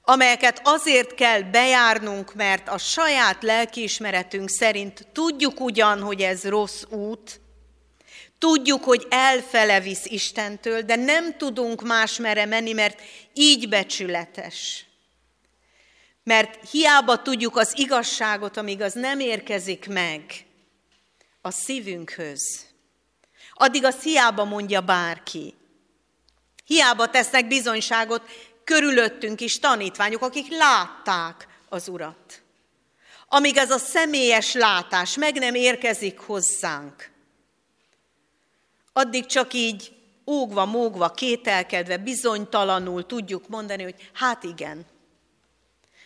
amelyeket 0.06 0.62
azért 0.64 1.14
kell 1.14 1.42
bejárnunk, 1.42 2.34
mert 2.34 2.70
a 2.70 2.78
saját 2.78 3.44
lelkiismeretünk 3.44 4.50
szerint 4.50 5.08
tudjuk 5.12 5.60
ugyan, 5.60 6.02
hogy 6.02 6.22
ez 6.22 6.44
rossz 6.44 6.84
út, 6.90 7.42
Tudjuk, 8.44 8.84
hogy 8.84 9.08
elfele 9.10 9.80
visz 9.80 10.06
Istentől, 10.06 10.82
de 10.82 10.96
nem 10.96 11.38
tudunk 11.38 11.82
más 11.82 12.18
mere 12.18 12.46
menni, 12.46 12.74
mert 12.74 13.02
így 13.34 13.70
becsületes. 13.70 14.86
Mert 16.24 16.70
hiába 16.70 17.22
tudjuk 17.22 17.58
az 17.58 17.74
igazságot, 17.78 18.58
amíg 18.58 18.82
az 18.82 18.94
nem 18.94 19.20
érkezik 19.20 19.88
meg 19.88 20.46
a 21.42 21.52
szívünkhöz, 21.52 22.63
addig 23.54 23.86
az 23.86 24.02
hiába 24.02 24.44
mondja 24.44 24.82
bárki. 24.82 25.54
Hiába 26.66 27.10
tesznek 27.10 27.48
bizonyságot 27.48 28.22
körülöttünk 28.64 29.42
is 29.42 29.60
tanítványok, 29.60 30.22
akik 30.22 30.48
látták 30.50 31.48
az 31.70 31.88
Urat. 31.88 32.42
Amíg 33.28 33.58
ez 33.58 33.72
a 33.72 33.78
személyes 33.78 34.54
látás 34.54 35.18
meg 35.18 35.38
nem 35.38 35.56
érkezik 35.56 36.20
hozzánk, 36.20 37.12
addig 38.94 39.26
csak 39.26 39.54
így 39.54 39.96
ógva, 40.26 40.66
mógva, 40.66 41.10
kételkedve, 41.10 41.98
bizonytalanul 41.98 43.06
tudjuk 43.06 43.48
mondani, 43.48 43.84
hogy 43.84 44.10
hát 44.14 44.44
igen, 44.44 44.86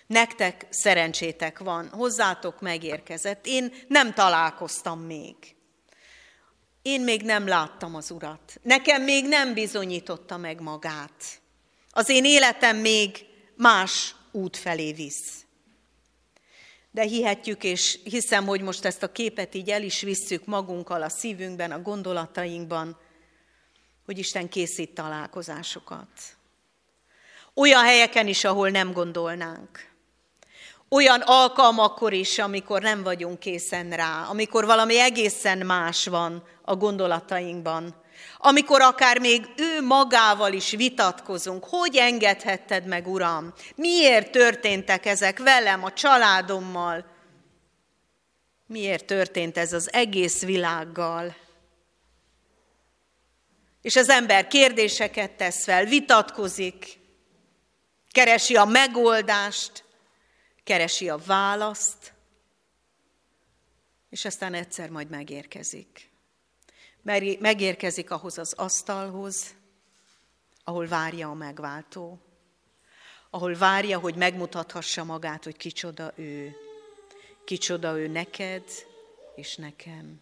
nektek 0.07 0.65
szerencsétek 0.69 1.59
van, 1.59 1.89
hozzátok 1.89 2.61
megérkezett, 2.61 3.45
én 3.45 3.73
nem 3.87 4.13
találkoztam 4.13 4.99
még. 4.99 5.35
Én 6.87 7.01
még 7.01 7.21
nem 7.21 7.47
láttam 7.47 7.95
az 7.95 8.11
Urat. 8.11 8.59
Nekem 8.61 9.03
még 9.03 9.27
nem 9.27 9.53
bizonyította 9.53 10.37
meg 10.37 10.61
magát. 10.61 11.41
Az 11.91 12.09
én 12.09 12.25
életem 12.25 12.77
még 12.77 13.25
más 13.55 14.15
út 14.31 14.57
felé 14.57 14.93
visz. 14.93 15.45
de 16.91 17.03
hihetjük, 17.03 17.63
és 17.63 17.99
hiszem, 18.03 18.45
hogy 18.45 18.61
most 18.61 18.85
ezt 18.85 19.03
a 19.03 19.11
képet 19.11 19.55
így 19.55 19.69
el 19.69 19.83
is 19.83 20.01
visszük 20.01 20.45
magunkkal 20.45 21.01
a 21.01 21.09
szívünkben, 21.09 21.71
a 21.71 21.81
gondolatainkban, 21.81 22.97
hogy 24.05 24.17
Isten 24.17 24.49
készít 24.49 24.93
találkozásokat. 24.93 26.09
Olyan 27.53 27.83
helyeken 27.83 28.27
is, 28.27 28.43
ahol 28.43 28.69
nem 28.69 28.91
gondolnánk. 28.91 29.91
Olyan 30.89 31.21
alkalmakkor 31.21 32.13
is, 32.13 32.39
amikor 32.39 32.81
nem 32.81 33.03
vagyunk 33.03 33.39
készen 33.39 33.89
rá, 33.89 34.25
amikor 34.29 34.65
valami 34.65 34.99
egészen 34.99 35.57
más 35.57 36.05
van 36.05 36.43
a 36.61 36.75
gondolatainkban, 36.75 37.95
amikor 38.37 38.81
akár 38.81 39.19
még 39.19 39.45
ő 39.57 39.81
magával 39.81 40.53
is 40.53 40.71
vitatkozunk, 40.71 41.65
hogy 41.65 41.95
engedhetted 41.95 42.85
meg, 42.85 43.07
Uram? 43.07 43.53
Miért 43.75 44.31
történtek 44.31 45.05
ezek 45.05 45.39
velem, 45.39 45.83
a 45.83 45.93
családommal? 45.93 47.05
Miért 48.67 49.05
történt 49.05 49.57
ez 49.57 49.73
az 49.73 49.93
egész 49.93 50.43
világgal? 50.43 51.35
És 53.81 53.95
az 53.95 54.09
ember 54.09 54.47
kérdéseket 54.47 55.31
tesz 55.31 55.63
fel, 55.63 55.85
vitatkozik, 55.85 56.99
keresi 58.11 58.55
a 58.55 58.65
megoldást, 58.65 59.83
keresi 60.67 61.09
a 61.09 61.17
választ, 61.17 62.13
és 64.09 64.25
aztán 64.25 64.53
egyszer 64.53 64.89
majd 64.89 65.09
megérkezik. 65.09 66.11
Megérkezik 67.39 68.11
ahhoz 68.11 68.37
az 68.37 68.53
asztalhoz, 68.53 69.55
ahol 70.63 70.87
várja 70.87 71.29
a 71.29 71.33
megváltó, 71.33 72.19
ahol 73.29 73.55
várja, 73.55 73.99
hogy 73.99 74.15
megmutathassa 74.15 75.03
magát, 75.03 75.43
hogy 75.43 75.57
kicsoda 75.57 76.11
ő, 76.15 76.55
kicsoda 77.45 77.97
ő 77.97 78.07
neked 78.07 78.63
és 79.35 79.55
nekem. 79.55 80.21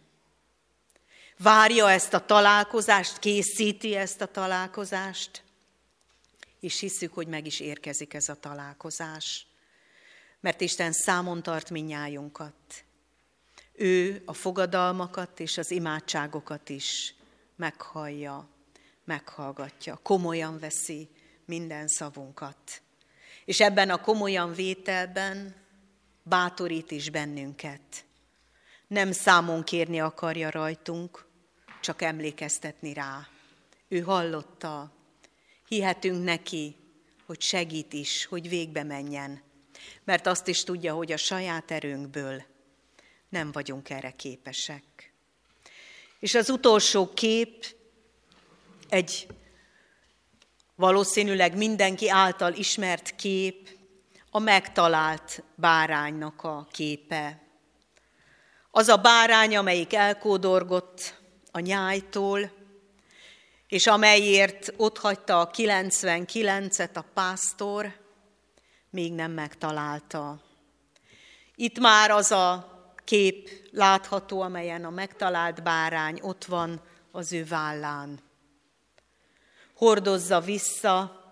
Várja 1.38 1.90
ezt 1.90 2.14
a 2.14 2.24
találkozást, 2.24 3.18
készíti 3.18 3.94
ezt 3.94 4.20
a 4.20 4.26
találkozást, 4.26 5.42
és 6.60 6.80
hiszük, 6.80 7.14
hogy 7.14 7.26
meg 7.26 7.46
is 7.46 7.60
érkezik 7.60 8.14
ez 8.14 8.28
a 8.28 8.40
találkozás 8.40 9.46
mert 10.40 10.60
Isten 10.60 10.92
számon 10.92 11.42
tart 11.42 11.70
minnyájunkat. 11.70 12.84
Ő 13.72 14.22
a 14.24 14.32
fogadalmakat 14.32 15.40
és 15.40 15.58
az 15.58 15.70
imádságokat 15.70 16.68
is 16.68 17.14
meghallja, 17.56 18.48
meghallgatja, 19.04 19.98
komolyan 20.02 20.58
veszi 20.58 21.08
minden 21.44 21.88
szavunkat. 21.88 22.82
És 23.44 23.60
ebben 23.60 23.90
a 23.90 24.00
komolyan 24.00 24.52
vételben 24.52 25.54
bátorít 26.22 26.90
is 26.90 27.10
bennünket. 27.10 28.04
Nem 28.86 29.12
számon 29.12 29.64
kérni 29.64 30.00
akarja 30.00 30.50
rajtunk, 30.50 31.26
csak 31.80 32.02
emlékeztetni 32.02 32.92
rá. 32.92 33.28
Ő 33.88 34.00
hallotta, 34.00 34.92
hihetünk 35.68 36.24
neki, 36.24 36.76
hogy 37.26 37.40
segít 37.40 37.92
is, 37.92 38.24
hogy 38.24 38.48
végbe 38.48 38.82
menjen 38.82 39.42
mert 40.04 40.26
azt 40.26 40.48
is 40.48 40.64
tudja, 40.64 40.94
hogy 40.94 41.12
a 41.12 41.16
saját 41.16 41.70
erőnkből 41.70 42.42
nem 43.28 43.52
vagyunk 43.52 43.90
erre 43.90 44.10
képesek. 44.10 45.12
És 46.18 46.34
az 46.34 46.50
utolsó 46.50 47.12
kép 47.14 47.66
egy 48.88 49.26
valószínűleg 50.74 51.56
mindenki 51.56 52.10
által 52.10 52.52
ismert 52.52 53.16
kép, 53.16 53.68
a 54.30 54.38
megtalált 54.38 55.42
báránynak 55.54 56.42
a 56.42 56.66
képe. 56.72 57.40
Az 58.70 58.88
a 58.88 58.96
bárány, 58.96 59.56
amelyik 59.56 59.94
elkódorgott 59.94 61.14
a 61.50 61.58
nyájtól, 61.58 62.52
és 63.68 63.86
amelyért 63.86 64.72
otthagyta 64.76 65.40
a 65.40 65.50
99-et 65.50 66.92
a 66.94 67.04
pásztor, 67.14 67.92
még 68.96 69.12
nem 69.12 69.32
megtalálta. 69.32 70.40
Itt 71.54 71.78
már 71.78 72.10
az 72.10 72.30
a 72.30 72.74
kép 73.04 73.50
látható, 73.70 74.40
amelyen 74.40 74.84
a 74.84 74.90
megtalált 74.90 75.62
bárány 75.62 76.20
ott 76.22 76.44
van 76.44 76.80
az 77.10 77.32
ő 77.32 77.44
vállán. 77.44 78.20
Hordozza 79.74 80.40
vissza, 80.40 81.24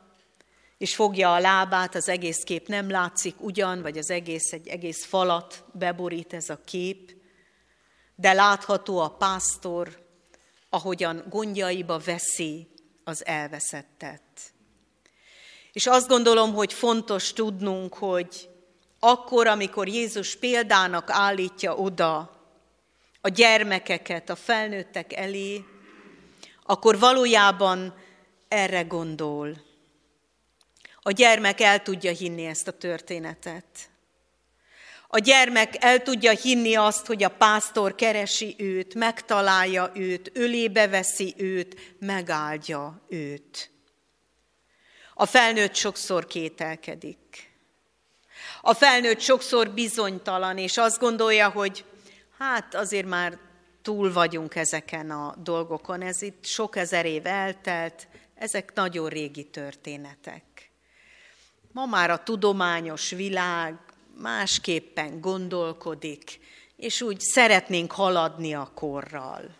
és 0.79 0.95
fogja 0.95 1.35
a 1.35 1.39
lábát, 1.39 1.95
az 1.95 2.09
egész 2.09 2.43
kép 2.43 2.69
nem 2.69 2.91
látszik 2.91 3.41
ugyan, 3.41 3.83
vagy 3.83 3.99
az 3.99 4.11
egész, 4.11 4.53
egy 4.53 4.69
egész 4.69 5.05
falat 5.05 5.65
beborít 5.73 6.33
ez 6.33 6.49
a 6.49 6.61
kép, 6.65 7.12
de 8.15 8.33
látható 8.33 8.99
a 8.99 9.11
pásztor, 9.11 10.07
ahogyan 10.69 11.25
gondjaiba 11.29 11.99
veszi 11.99 12.69
az 13.05 13.27
elveszettet. 13.27 14.54
És 15.75 15.87
azt 15.87 16.09
gondolom, 16.09 16.55
hogy 16.55 16.72
fontos 16.72 17.33
tudnunk, 17.33 17.95
hogy 17.95 18.49
akkor, 18.99 19.47
amikor 19.47 19.89
Jézus 19.89 20.37
példának 20.37 21.11
állítja 21.11 21.77
oda 21.77 22.41
a 23.20 23.29
gyermekeket 23.29 24.31
a 24.31 24.37
felnőttek 24.37 25.12
elé, 25.12 25.64
akkor 26.62 26.99
valójában 26.99 27.95
erre 28.49 28.83
gondol. 28.83 29.57
A 31.01 31.11
gyermek 31.11 31.61
el 31.61 31.83
tudja 31.83 32.12
hinni 32.12 32.45
ezt 32.45 32.68
a 32.68 32.79
történetet. 32.79 33.91
A 35.09 35.18
gyermek 35.18 35.85
el 35.85 36.03
tudja 36.03 36.33
hinni 36.33 36.75
azt, 36.75 37.07
hogy 37.07 37.22
a 37.22 37.29
pásztor 37.29 37.95
keresi 37.95 38.55
őt, 38.59 38.95
megtalálja 38.95 39.91
őt, 39.95 40.31
ölébe 40.35 40.89
veszi 40.89 41.35
őt, 41.37 41.97
megáldja 41.99 43.03
őt. 43.09 43.74
A 45.15 45.27
felnőtt 45.27 45.75
sokszor 45.75 46.27
kételkedik. 46.27 47.53
A 48.61 48.75
felnőtt 48.75 49.21
sokszor 49.21 49.71
bizonytalan, 49.71 50.59
és 50.59 50.77
azt 50.77 50.99
gondolja, 50.99 51.51
hogy 51.51 51.85
hát 52.39 52.75
azért 52.75 53.07
már 53.07 53.39
túl 53.83 54.12
vagyunk 54.12 54.55
ezeken 54.55 55.11
a 55.11 55.35
dolgokon, 55.43 56.03
ez 56.03 56.23
itt 56.23 56.45
sok 56.45 56.77
ezer 56.77 57.07
év 57.07 57.27
eltelt, 57.27 58.09
ezek 58.35 58.73
nagyon 58.75 59.09
régi 59.09 59.45
történetek. 59.45 60.43
Ma 61.73 61.87
már 61.87 62.11
a 62.11 62.23
tudományos 62.23 63.11
világ 63.11 63.75
másképpen 64.19 65.21
gondolkodik, 65.21 66.41
és 66.77 67.03
úgy 67.03 67.21
szeretnénk 67.21 67.93
haladni 67.93 68.55
a 68.55 68.71
korral. 68.75 69.55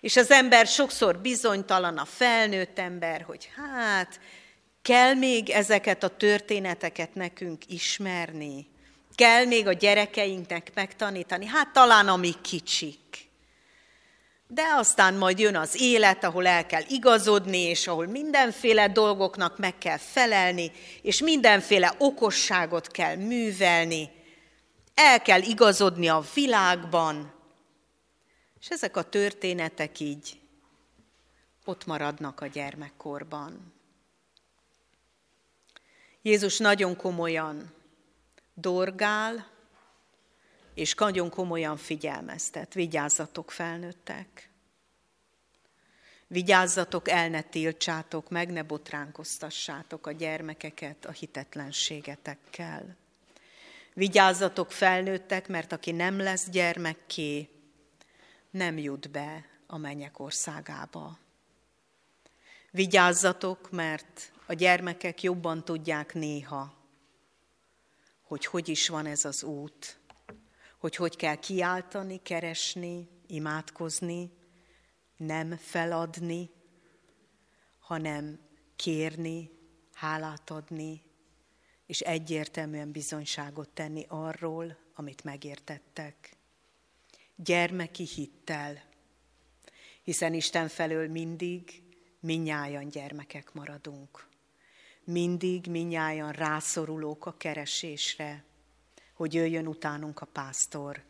És 0.00 0.16
az 0.16 0.30
ember 0.30 0.66
sokszor 0.66 1.18
bizonytalan, 1.18 1.98
a 1.98 2.04
felnőtt 2.04 2.78
ember, 2.78 3.22
hogy 3.22 3.50
hát 3.56 4.20
Kell 4.82 5.14
még 5.14 5.50
ezeket 5.50 6.02
a 6.02 6.16
történeteket 6.16 7.14
nekünk 7.14 7.62
ismerni? 7.68 8.66
Kell 9.14 9.44
még 9.44 9.66
a 9.66 9.72
gyerekeinknek 9.72 10.70
megtanítani? 10.74 11.46
Hát 11.46 11.72
talán 11.72 12.08
amik 12.08 12.40
kicsik. 12.40 13.28
De 14.46 14.62
aztán 14.76 15.14
majd 15.14 15.38
jön 15.38 15.56
az 15.56 15.80
élet, 15.80 16.24
ahol 16.24 16.46
el 16.46 16.66
kell 16.66 16.82
igazodni, 16.88 17.58
és 17.58 17.86
ahol 17.86 18.06
mindenféle 18.06 18.88
dolgoknak 18.88 19.58
meg 19.58 19.78
kell 19.78 19.96
felelni, 19.96 20.72
és 21.02 21.20
mindenféle 21.20 21.94
okosságot 21.98 22.86
kell 22.86 23.16
művelni. 23.16 24.10
El 24.94 25.22
kell 25.22 25.42
igazodni 25.42 26.08
a 26.08 26.24
világban. 26.34 27.32
És 28.60 28.68
ezek 28.68 28.96
a 28.96 29.02
történetek 29.02 30.00
így 30.00 30.40
ott 31.64 31.86
maradnak 31.86 32.40
a 32.40 32.46
gyermekkorban. 32.46 33.77
Jézus 36.22 36.58
nagyon 36.58 36.96
komolyan 36.96 37.72
dorgál, 38.54 39.46
és 40.74 40.94
nagyon 40.94 41.30
komolyan 41.30 41.76
figyelmeztet. 41.76 42.74
Vigyázzatok, 42.74 43.50
felnőttek! 43.50 44.50
Vigyázzatok, 46.26 47.08
el 47.08 47.28
ne 47.28 47.42
tiltsátok 47.42 48.30
meg, 48.30 48.50
ne 48.50 48.62
botránkoztassátok 48.62 50.06
a 50.06 50.12
gyermekeket 50.12 51.04
a 51.04 51.10
hitetlenségetekkel. 51.10 52.96
Vigyázzatok, 53.94 54.72
felnőttek, 54.72 55.48
mert 55.48 55.72
aki 55.72 55.92
nem 55.92 56.18
lesz 56.18 56.48
gyermekké, 56.48 57.48
nem 58.50 58.78
jut 58.78 59.10
be 59.10 59.44
a 59.66 59.76
mennyek 59.76 60.18
országába. 60.18 61.18
Vigyázzatok, 62.70 63.70
mert 63.70 64.32
a 64.50 64.52
gyermekek 64.52 65.22
jobban 65.22 65.64
tudják 65.64 66.14
néha, 66.14 66.74
hogy 68.22 68.46
hogy 68.46 68.68
is 68.68 68.88
van 68.88 69.06
ez 69.06 69.24
az 69.24 69.42
út, 69.42 69.98
hogy 70.78 70.96
hogy 70.96 71.16
kell 71.16 71.34
kiáltani, 71.34 72.22
keresni, 72.22 73.08
imádkozni, 73.26 74.30
nem 75.16 75.56
feladni, 75.56 76.50
hanem 77.78 78.40
kérni, 78.76 79.50
hálát 79.92 80.50
adni, 80.50 81.02
és 81.86 82.00
egyértelműen 82.00 82.92
bizonyságot 82.92 83.68
tenni 83.68 84.04
arról, 84.08 84.76
amit 84.94 85.24
megértettek. 85.24 86.36
Gyermeki 87.36 88.04
hittel, 88.04 88.82
hiszen 90.02 90.34
Isten 90.34 90.68
felől 90.68 91.08
mindig 91.08 91.82
minnyájan 92.20 92.88
gyermekek 92.88 93.52
maradunk. 93.52 94.27
Mindig 95.10 95.66
minnyájan 95.66 96.32
rászorulók 96.32 97.26
a 97.26 97.34
keresésre, 97.36 98.44
hogy 99.14 99.34
jöjjön 99.34 99.66
utánunk 99.66 100.20
a 100.20 100.26
pásztor. 100.26 101.02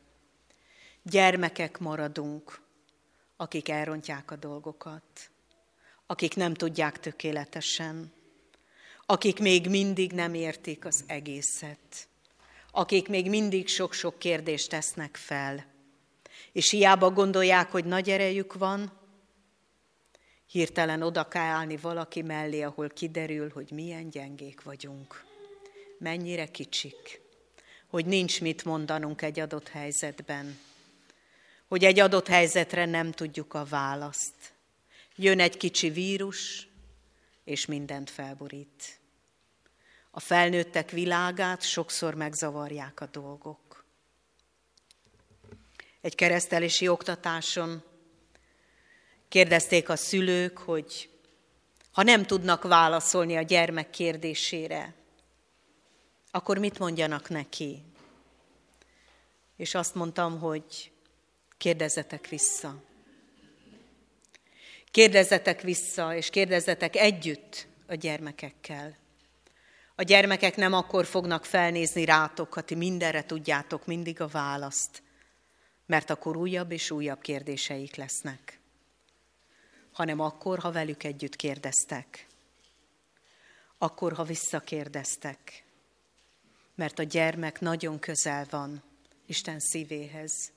Gyermekek 1.03 1.79
maradunk, 1.79 2.61
akik 3.37 3.69
elrontják 3.69 4.31
a 4.31 4.37
dolgokat, 4.37 5.31
akik 6.07 6.35
nem 6.35 6.55
tudják 6.55 7.01
tökéletesen, 7.01 8.13
akik 9.07 9.39
még 9.39 9.69
mindig 9.69 10.13
nem 10.13 10.35
értik 10.35 10.85
az 10.85 11.05
egészet, 11.07 12.09
akik 12.71 13.09
még 13.09 13.29
mindig 13.29 13.69
sok-sok 13.69 14.19
kérdést 14.19 14.69
tesznek 14.69 15.17
fel, 15.17 15.67
és 16.53 16.71
hiába 16.71 17.11
gondolják, 17.11 17.71
hogy 17.71 17.85
nagy 17.85 18.11
erejük 18.11 18.55
van, 18.55 18.98
hirtelen 20.51 21.03
oda 21.03 21.29
kell 21.29 21.43
állni 21.43 21.77
valaki 21.77 22.23
mellé, 22.23 22.63
ahol 22.63 22.89
kiderül, 22.89 23.51
hogy 23.51 23.71
milyen 23.71 24.11
gyengék 24.11 24.63
vagyunk, 24.63 25.25
mennyire 25.99 26.47
kicsik, 26.47 27.21
hogy 27.87 28.07
nincs 28.07 28.41
mit 28.41 28.65
mondanunk 28.65 29.23
egy 29.23 29.41
adott 29.41 29.69
helyzetben, 29.69 30.59
hogy 31.67 31.85
egy 31.85 32.01
adott 32.01 32.27
helyzetre 32.27 32.85
nem 32.85 33.13
tudjuk 33.13 33.55
a 33.55 33.65
választ. 33.65 34.53
Jön 35.17 35.41
egy 35.41 35.57
kicsi 35.57 35.91
vírus, 35.91 36.69
és 37.45 37.67
mindent 37.67 38.11
felborít. 38.11 38.99
A 40.11 40.21
felnőttek 40.21 40.91
világát 40.91 41.63
sokszor 41.63 42.15
megzavarják 42.15 43.01
a 43.01 43.07
dolgok. 43.07 43.85
Egy 46.01 46.15
keresztelési 46.15 46.89
oktatáson 46.89 47.83
kérdezték 49.29 49.89
a 49.89 49.97
szülők, 49.97 50.59
hogy 50.59 51.11
ha 51.93 52.03
nem 52.03 52.27
tudnak 52.27 52.63
válaszolni 52.63 53.37
a 53.37 53.43
gyermek 53.43 53.91
kérdésére, 53.91 54.95
akkor 56.31 56.59
mit 56.59 56.79
mondjanak 56.79 57.29
neki? 57.29 57.83
És 59.57 59.75
azt 59.75 59.95
mondtam, 59.95 60.39
hogy 60.39 60.91
kérdezzetek 61.57 62.29
vissza. 62.29 62.83
Kérdezzetek 64.91 65.61
vissza, 65.61 66.15
és 66.15 66.31
kérdezzetek 66.31 66.97
együtt 66.97 67.67
a 67.87 67.95
gyermekekkel. 67.95 68.97
A 69.95 70.03
gyermekek 70.03 70.57
nem 70.57 70.73
akkor 70.73 71.07
fognak 71.07 71.45
felnézni 71.45 72.05
rátok, 72.05 72.53
ha 72.53 72.61
ti 72.61 72.75
mindenre 72.75 73.25
tudjátok 73.25 73.87
mindig 73.87 74.21
a 74.21 74.27
választ, 74.27 75.03
mert 75.87 76.11
akkor 76.11 76.37
újabb 76.37 76.73
és 76.73 76.91
újabb 76.91 77.21
kérdéseik 77.21 77.97
lesznek, 77.97 78.58
hanem 79.99 80.21
akkor, 80.21 80.59
ha 80.59 80.73
velük 80.73 81.05
együtt 81.05 81.37
kérdeztek, 81.37 82.27
akkor, 83.79 84.13
ha 84.13 84.25
visszakérdeztek, 84.25 85.65
mert 86.75 86.99
a 86.99 87.03
gyermek 87.03 87.61
nagyon 87.61 87.99
közel 87.99 88.47
van 88.51 88.83
Isten 89.27 89.59
szívéhez. 89.59 90.53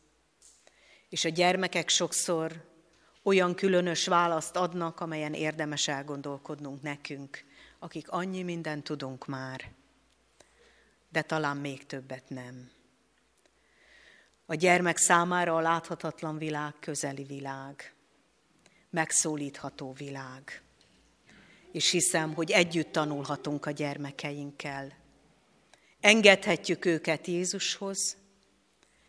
És 1.10 1.26
a 1.26 1.30
gyermekek 1.30 1.90
sokszor 1.90 2.66
olyan 3.24 3.56
különös 3.56 4.08
választ 4.08 4.56
adnak, 4.56 5.00
amelyen 5.00 5.34
érdemes 5.34 5.88
elgondolkodnunk 5.88 6.82
nekünk, 6.82 7.44
akik 7.80 8.10
annyi 8.10 8.44
mindent 8.44 8.84
tudunk 8.84 9.28
már, 9.28 9.72
de 11.10 11.22
talán 11.22 11.58
még 11.58 11.86
többet 11.86 12.30
nem. 12.30 12.72
A 14.46 14.56
gyermek 14.56 14.98
számára 14.98 15.56
a 15.56 15.62
láthatatlan 15.62 16.38
világ 16.38 16.74
közeli 16.80 17.24
világ, 17.24 17.94
megszólítható 18.92 19.94
világ. 19.94 20.62
És 21.72 21.92
hiszem, 21.92 22.34
hogy 22.34 22.52
együtt 22.52 22.92
tanulhatunk 22.92 23.66
a 23.66 23.72
gyermekeinkkel. 23.72 24.94
Engedhetjük 26.00 26.86
őket 26.86 27.28
Jézushoz, 27.28 28.18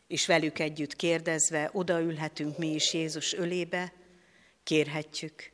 és 0.07 0.26
velük 0.26 0.59
együtt 0.59 0.97
kérdezve 0.97 1.70
odaülhetünk 1.72 2.59
mi 2.59 2.74
is 2.74 2.93
Jézus 2.95 3.33
ölébe, 3.33 3.93
kérhetjük, 4.62 5.51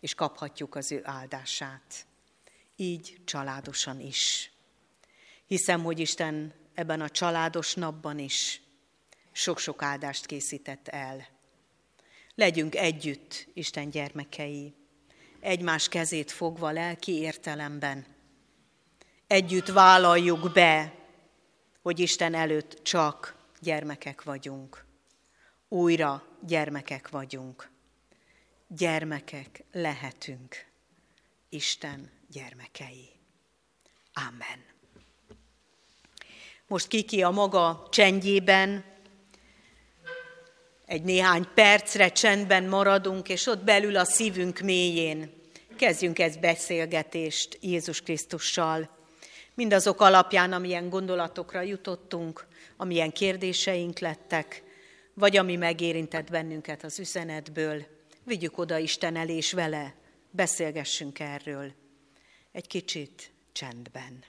és 0.00 0.14
kaphatjuk 0.14 0.74
az 0.74 0.92
ő 0.92 1.00
áldását. 1.04 2.06
Így 2.76 3.16
családosan 3.24 4.00
is. 4.00 4.52
Hiszem, 5.46 5.82
hogy 5.82 5.98
Isten 5.98 6.54
ebben 6.74 7.00
a 7.00 7.08
családos 7.08 7.74
napban 7.74 8.18
is 8.18 8.60
sok-sok 9.32 9.82
áldást 9.82 10.26
készített 10.26 10.88
el. 10.88 11.37
Legyünk 12.38 12.74
együtt, 12.74 13.48
Isten 13.54 13.90
gyermekei, 13.90 14.74
egymás 15.40 15.88
kezét 15.88 16.30
fogva 16.30 16.70
lelki 16.70 17.12
értelemben. 17.12 18.06
Együtt 19.26 19.66
vállaljuk 19.66 20.52
be, 20.52 20.94
hogy 21.82 21.98
Isten 21.98 22.34
előtt 22.34 22.82
csak 22.82 23.36
gyermekek 23.60 24.22
vagyunk. 24.22 24.84
Újra 25.68 26.26
gyermekek 26.46 27.08
vagyunk. 27.08 27.70
Gyermekek 28.68 29.64
lehetünk. 29.72 30.66
Isten 31.48 32.10
gyermekei. 32.30 33.10
Amen. 34.12 34.64
Most 36.66 36.88
Kiki 36.88 37.22
a 37.22 37.30
maga 37.30 37.86
csendjében, 37.90 38.84
egy 40.88 41.02
néhány 41.02 41.48
percre 41.54 42.08
csendben 42.08 42.64
maradunk, 42.64 43.28
és 43.28 43.46
ott 43.46 43.64
belül 43.64 43.96
a 43.96 44.04
szívünk 44.04 44.58
mélyén 44.58 45.36
kezdjünk 45.78 46.18
ezt 46.18 46.40
beszélgetést 46.40 47.58
Jézus 47.60 48.00
Krisztussal. 48.00 48.88
Mindazok 49.54 50.00
alapján, 50.00 50.52
amilyen 50.52 50.88
gondolatokra 50.88 51.60
jutottunk, 51.60 52.46
amilyen 52.76 53.12
kérdéseink 53.12 53.98
lettek, 53.98 54.62
vagy 55.14 55.36
ami 55.36 55.56
megérintett 55.56 56.30
bennünket 56.30 56.84
az 56.84 56.98
üzenetből, 56.98 57.86
vigyük 58.24 58.58
oda 58.58 58.78
Isten 58.78 59.16
elé, 59.16 59.36
és 59.36 59.52
vele 59.52 59.94
beszélgessünk 60.30 61.20
erről 61.20 61.72
egy 62.52 62.66
kicsit 62.66 63.30
csendben. 63.52 64.24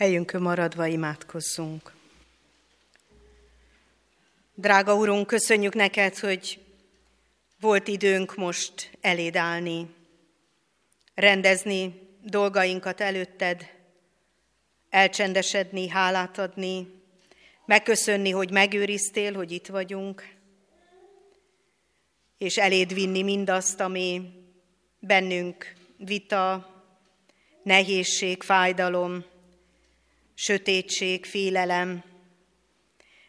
Helyünkön 0.00 0.42
maradva 0.42 0.86
imádkozzunk. 0.86 1.92
Drága 4.54 4.94
Urunk, 4.94 5.26
köszönjük 5.26 5.74
neked, 5.74 6.18
hogy 6.18 6.60
volt 7.60 7.88
időnk 7.88 8.34
most 8.34 8.90
eléd 9.00 9.36
állni, 9.36 9.94
rendezni 11.14 12.08
dolgainkat 12.22 13.00
előtted, 13.00 13.70
elcsendesedni, 14.90 15.88
hálát 15.88 16.38
adni, 16.38 17.02
megköszönni, 17.66 18.30
hogy 18.30 18.50
megőriztél, 18.50 19.34
hogy 19.34 19.50
itt 19.50 19.66
vagyunk, 19.66 20.34
és 22.38 22.56
eléd 22.56 22.94
vinni 22.94 23.22
mindazt, 23.22 23.80
ami 23.80 24.32
bennünk 24.98 25.72
vita, 25.96 26.74
nehézség, 27.62 28.42
fájdalom, 28.42 29.24
sötétség, 30.42 31.24
félelem, 31.24 32.02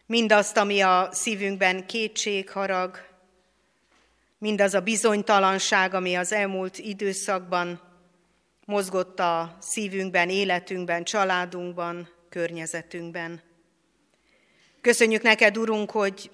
mindazt, 0.06 0.58
ami 0.58 0.82
a 0.82 1.10
szívünkben 1.12 1.86
kétség, 1.86 2.50
harag, 2.50 2.98
mindaz 4.38 4.74
a 4.74 4.82
bizonytalanság, 4.82 5.94
ami 5.94 6.16
az 6.16 6.32
elmúlt 6.32 6.78
időszakban 6.78 7.82
mozgott 8.66 9.20
a 9.20 9.58
szívünkben, 9.60 10.30
életünkben, 10.30 11.04
családunkban, 11.04 12.10
környezetünkben. 12.30 13.42
Köszönjük 14.82 15.22
neked, 15.22 15.58
Urunk, 15.58 15.92
hogy 15.92 16.32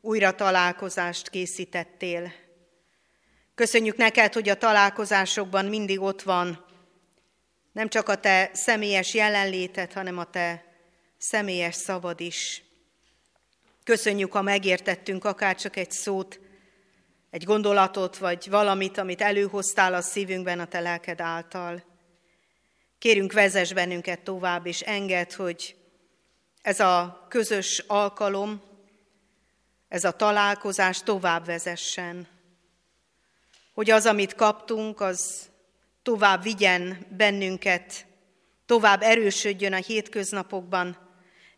újra 0.00 0.34
találkozást 0.34 1.28
készítettél. 1.28 2.32
Köszönjük 3.54 3.96
neked, 3.96 4.32
hogy 4.32 4.48
a 4.48 4.58
találkozásokban 4.58 5.64
mindig 5.64 6.00
ott 6.00 6.22
van 6.22 6.68
nem 7.72 7.88
csak 7.88 8.08
a 8.08 8.14
te 8.16 8.50
személyes 8.52 9.14
jelenléted, 9.14 9.92
hanem 9.92 10.18
a 10.18 10.24
te 10.24 10.64
személyes 11.18 11.74
szavad 11.74 12.20
is. 12.20 12.62
Köszönjük, 13.84 14.32
ha 14.32 14.42
megértettünk 14.42 15.24
akár 15.24 15.56
csak 15.56 15.76
egy 15.76 15.90
szót, 15.90 16.40
egy 17.30 17.44
gondolatot, 17.44 18.18
vagy 18.18 18.50
valamit, 18.50 18.98
amit 18.98 19.20
előhoztál 19.20 19.94
a 19.94 20.00
szívünkben 20.00 20.60
a 20.60 20.66
te 20.66 20.80
lelked 20.80 21.20
által. 21.20 21.84
Kérünk, 22.98 23.32
vezess 23.32 23.72
bennünket 23.72 24.20
tovább, 24.20 24.66
és 24.66 24.80
enged, 24.80 25.32
hogy 25.32 25.76
ez 26.62 26.80
a 26.80 27.26
közös 27.28 27.84
alkalom, 27.86 28.62
ez 29.88 30.04
a 30.04 30.10
találkozás 30.10 31.02
tovább 31.02 31.44
vezessen. 31.44 32.28
Hogy 33.74 33.90
az, 33.90 34.06
amit 34.06 34.34
kaptunk, 34.34 35.00
az 35.00 35.49
tovább 36.10 36.42
vigyen 36.42 37.06
bennünket, 37.16 38.06
tovább 38.66 39.02
erősödjön 39.02 39.72
a 39.72 39.76
hétköznapokban, 39.76 40.96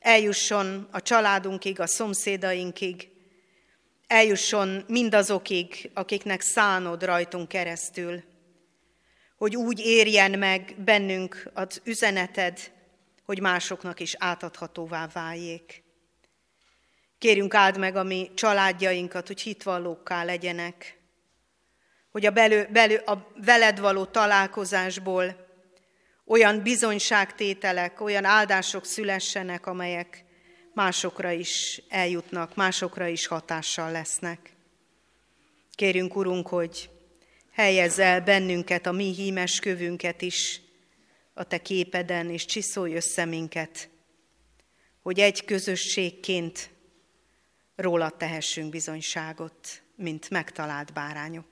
eljusson 0.01 0.89
a 0.91 1.03
családunkig, 1.03 1.81
a 1.81 1.87
szomszédainkig, 1.87 3.09
eljusson 4.07 4.85
mindazokig, 4.89 5.91
akiknek 5.95 6.41
szánod 6.41 7.03
rajtunk 7.03 7.49
keresztül, 7.49 8.23
hogy 9.37 9.57
úgy 9.57 9.81
érjen 9.81 10.39
meg 10.39 10.75
bennünk 10.85 11.51
az 11.55 11.81
üzeneted, 11.85 12.73
hogy 13.25 13.41
másoknak 13.41 14.01
is 14.01 14.15
átadhatóvá 14.19 15.09
váljék. 15.13 15.83
Kérjünk 17.19 17.55
áld 17.55 17.79
meg 17.79 17.97
a 17.97 18.03
mi 18.03 18.31
családjainkat, 18.35 19.27
hogy 19.27 19.41
hitvallókká 19.41 20.25
legyenek, 20.25 21.02
hogy 22.13 22.27
a, 22.27 22.31
belő, 22.31 22.69
belő, 22.73 22.97
a 22.97 23.33
veled 23.45 23.81
való 23.81 24.05
találkozásból 24.05 25.47
olyan 26.27 26.63
bizonyságtételek, 26.63 28.01
olyan 28.01 28.25
áldások 28.25 28.85
szülessenek, 28.85 29.67
amelyek 29.67 30.25
másokra 30.75 31.31
is 31.31 31.83
eljutnak, 31.89 32.55
másokra 32.55 33.07
is 33.07 33.27
hatással 33.27 33.91
lesznek. 33.91 34.51
Kérjünk, 35.75 36.17
Urunk, 36.17 36.49
hogy 36.49 36.91
helyezz 37.53 37.99
el 37.99 38.21
bennünket, 38.21 38.87
a 38.87 38.93
mi 38.93 39.15
hímes 39.15 39.59
kövünket 39.59 40.23
is 40.23 40.61
a 41.35 41.45
Te 41.45 41.59
képeden, 41.59 42.31
és 42.31 42.45
csiszolj 42.45 42.95
össze 42.95 43.25
minket, 43.25 43.89
hogy 45.03 45.21
egy 45.21 45.45
közösségként 45.45 46.71
róla 47.77 48.11
tehessünk 48.11 48.71
bizonyságot, 48.71 49.83
mint 49.97 50.31
megtalált 50.31 50.93
bárányok. 50.93 51.52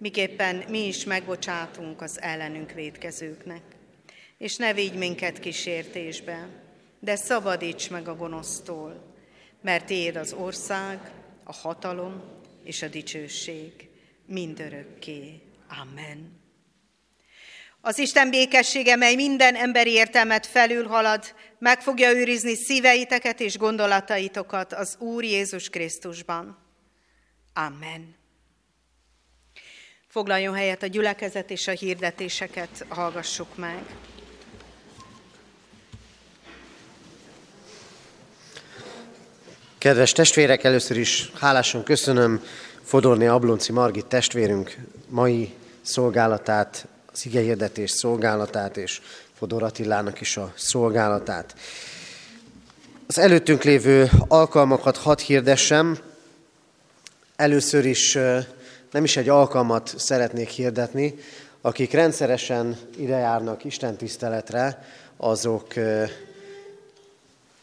miképpen 0.00 0.64
mi 0.68 0.86
is 0.86 1.04
megbocsátunk 1.04 2.02
az 2.02 2.20
ellenünk 2.20 2.72
védkezőknek. 2.72 3.62
És 4.38 4.56
ne 4.56 4.74
vigy 4.74 4.94
minket 4.94 5.38
kísértésbe, 5.38 6.48
de 7.00 7.16
szabadíts 7.16 7.90
meg 7.90 8.08
a 8.08 8.16
gonosztól, 8.16 9.14
mert 9.62 9.86
Téd 9.86 10.16
az 10.16 10.32
ország, 10.32 11.10
a 11.44 11.52
hatalom 11.52 12.22
és 12.64 12.82
a 12.82 12.88
dicsőség 12.88 13.88
mindörökké. 14.26 15.40
Amen. 15.80 16.38
Az 17.80 17.98
Isten 17.98 18.30
békessége, 18.30 18.96
mely 18.96 19.14
minden 19.14 19.54
emberi 19.54 19.90
értelmet 19.90 20.46
felülhalad, 20.46 21.34
meg 21.58 21.80
fogja 21.80 22.12
őrizni 22.12 22.54
szíveiteket 22.54 23.40
és 23.40 23.58
gondolataitokat 23.58 24.72
az 24.72 24.96
Úr 24.98 25.24
Jézus 25.24 25.68
Krisztusban. 25.68 26.58
Amen. 27.54 28.19
Foglaljon 30.12 30.54
helyet 30.54 30.82
a 30.82 30.86
gyülekezet 30.86 31.50
és 31.50 31.68
a 31.68 31.70
hirdetéseket 31.70 32.84
hallgassuk 32.88 33.56
meg. 33.56 33.82
Kedves 39.78 40.12
testvérek, 40.12 40.64
először 40.64 40.96
is 40.96 41.30
hálásan 41.40 41.82
köszönöm 41.82 42.42
Fodorné 42.82 43.26
Ablonci 43.26 43.72
Margit 43.72 44.06
testvérünk 44.06 44.76
mai 45.08 45.54
szolgálatát, 45.82 46.86
az 47.12 47.26
igehirdetés 47.26 47.90
szolgálatát, 47.90 48.76
és 48.76 49.00
Fodor 49.38 49.62
Attilának 49.62 50.20
is 50.20 50.36
a 50.36 50.52
szolgálatát. 50.56 51.54
Az 53.06 53.18
előttünk 53.18 53.62
lévő 53.62 54.10
alkalmakat 54.28 54.96
hadd 54.96 55.20
hirdessem. 55.20 55.98
Először 57.36 57.84
is 57.84 58.18
nem 58.90 59.04
is 59.04 59.16
egy 59.16 59.28
alkalmat 59.28 59.94
szeretnék 59.96 60.48
hirdetni. 60.48 61.14
Akik 61.60 61.92
rendszeresen 61.92 62.76
idejárnak 62.96 63.64
Isten 63.64 63.96
tiszteletre, 63.96 64.84
azok 65.16 65.74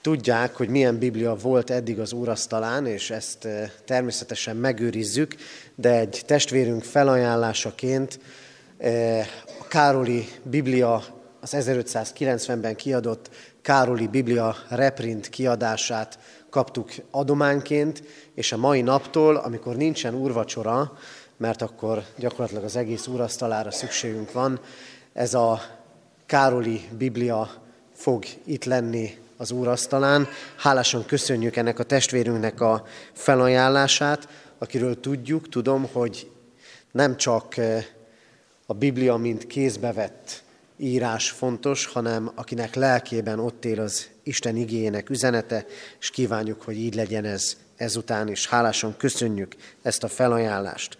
tudják, 0.01 0.55
hogy 0.55 0.69
milyen 0.69 0.97
Biblia 0.97 1.36
volt 1.36 1.69
eddig 1.69 1.99
az 1.99 2.13
úrasztalán, 2.13 2.86
és 2.86 3.09
ezt 3.09 3.47
természetesen 3.86 4.55
megőrizzük, 4.55 5.36
de 5.75 5.99
egy 5.99 6.21
testvérünk 6.25 6.84
felajánlásaként 6.84 8.19
a 9.59 9.67
Károli 9.67 10.28
Biblia, 10.43 11.03
az 11.53 11.65
1590-ben 11.67 12.75
kiadott 12.75 13.29
Károli 13.61 14.07
Biblia 14.07 14.55
reprint 14.69 15.29
kiadását 15.29 16.19
kaptuk 16.49 16.89
adományként, 17.11 18.03
és 18.33 18.51
a 18.51 18.57
mai 18.57 18.81
naptól, 18.81 19.35
amikor 19.35 19.75
nincsen 19.75 20.15
úrvacsora, 20.15 20.97
mert 21.37 21.61
akkor 21.61 22.03
gyakorlatilag 22.15 22.63
az 22.63 22.75
egész 22.75 23.07
úrasztalára 23.07 23.71
szükségünk 23.71 24.31
van, 24.31 24.59
ez 25.13 25.33
a 25.33 25.61
Károli 26.25 26.81
Biblia 26.97 27.49
fog 27.93 28.25
itt 28.45 28.63
lenni 28.63 29.17
az 29.37 29.51
úrasztalán. 29.51 30.27
Hálásan 30.57 31.05
köszönjük 31.05 31.55
ennek 31.55 31.79
a 31.79 31.83
testvérünknek 31.83 32.61
a 32.61 32.85
felajánlását, 33.13 34.27
akiről 34.57 34.99
tudjuk, 34.99 35.49
tudom, 35.49 35.89
hogy 35.91 36.31
nem 36.91 37.17
csak 37.17 37.57
eh, 37.57 37.85
a 38.65 38.73
Biblia, 38.73 39.15
mint 39.15 39.47
kézbevett 39.47 40.45
írás 40.78 41.30
fontos, 41.30 41.86
hanem 41.86 42.32
akinek 42.36 42.75
lelkében 42.75 43.39
ott 43.39 43.65
él 43.65 43.80
az 43.80 44.07
Isten 44.23 44.55
igényének 44.55 45.09
üzenete, 45.09 45.65
és 45.99 46.09
kívánjuk, 46.09 46.61
hogy 46.61 46.78
így 46.78 46.95
legyen 46.95 47.25
ez 47.25 47.57
ezután 47.75 48.28
is. 48.28 48.47
Hálásan 48.47 48.97
köszönjük 48.97 49.55
ezt 49.82 50.03
a 50.03 50.07
felajánlást. 50.07 50.97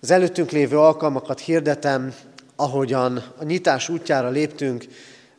Az 0.00 0.10
előttünk 0.10 0.50
lévő 0.50 0.78
alkalmakat 0.78 1.40
hirdetem, 1.40 2.14
ahogyan 2.56 3.32
a 3.38 3.44
nyitás 3.44 3.88
útjára 3.88 4.28
léptünk, 4.28 4.84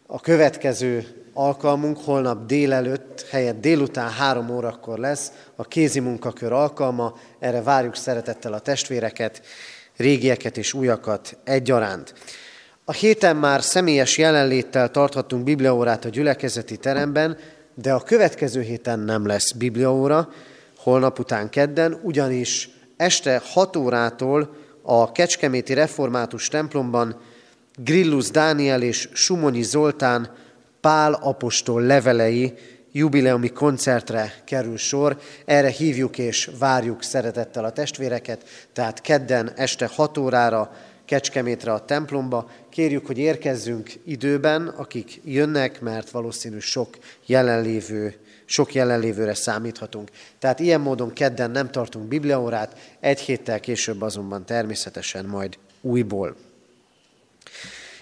a 0.05 0.20
következő 0.20 1.07
alkalmunk, 1.34 1.97
holnap 1.97 2.45
délelőtt, 2.45 3.26
helyett 3.30 3.61
délután 3.61 4.11
három 4.11 4.49
órakor 4.49 4.97
lesz 4.97 5.32
a 5.55 5.63
kézi 5.63 5.99
munkakör 5.99 6.51
alkalma, 6.51 7.18
erre 7.39 7.61
várjuk 7.61 7.95
szeretettel 7.95 8.53
a 8.53 8.59
testvéreket, 8.59 9.41
régieket 9.97 10.57
és 10.57 10.74
újakat 10.74 11.38
egyaránt. 11.43 12.13
A 12.89 12.93
héten 12.93 13.35
már 13.35 13.61
személyes 13.61 14.17
jelenléttel 14.17 14.91
tarthatunk 14.91 15.43
bibliaórát 15.43 16.05
a 16.05 16.09
gyülekezeti 16.09 16.77
teremben, 16.77 17.38
de 17.75 17.93
a 17.93 17.99
következő 17.99 18.61
héten 18.61 18.99
nem 18.99 19.25
lesz 19.25 19.51
bibliaóra, 19.51 20.29
holnap 20.77 21.19
után 21.19 21.49
kedden, 21.49 21.99
ugyanis 22.03 22.69
este 22.97 23.41
6 23.45 23.75
órától 23.75 24.55
a 24.81 25.11
Kecskeméti 25.11 25.73
Református 25.73 26.47
templomban 26.47 27.21
Grillus 27.75 28.29
Dániel 28.29 28.81
és 28.81 29.09
Sumonyi 29.13 29.63
Zoltán 29.63 30.31
Pál 30.81 31.13
apostol 31.13 31.81
levelei 31.81 32.53
jubileumi 32.91 33.49
koncertre 33.49 34.33
kerül 34.45 34.77
sor. 34.77 35.17
Erre 35.45 35.69
hívjuk 35.69 36.17
és 36.17 36.49
várjuk 36.59 37.03
szeretettel 37.03 37.65
a 37.65 37.71
testvéreket, 37.71 38.43
tehát 38.73 39.01
kedden 39.01 39.51
este 39.55 39.89
6 39.95 40.17
órára 40.17 40.71
Kecskemétre 41.08 41.74
a 41.74 41.86
templomba. 41.86 42.49
Kérjük, 42.70 43.05
hogy 43.05 43.18
érkezzünk 43.18 43.91
időben, 44.05 44.68
akik 44.68 45.22
jönnek, 45.24 45.82
mert 45.82 46.10
valószínű 46.10 46.60
sok 46.60 46.97
jelenlévő 47.26 48.16
sok 48.49 48.74
jelenlévőre 48.74 49.34
számíthatunk. 49.34 50.10
Tehát 50.39 50.60
ilyen 50.60 50.82
módon 50.82 51.14
kedden 51.14 51.51
nem 51.51 51.72
tartunk 51.72 52.08
bibliaórát, 52.08 52.78
egy 52.99 53.20
héttel 53.20 53.60
később 53.60 54.01
azonban 54.01 54.45
természetesen 54.45 55.26
majd 55.26 55.58
újból. 55.82 56.36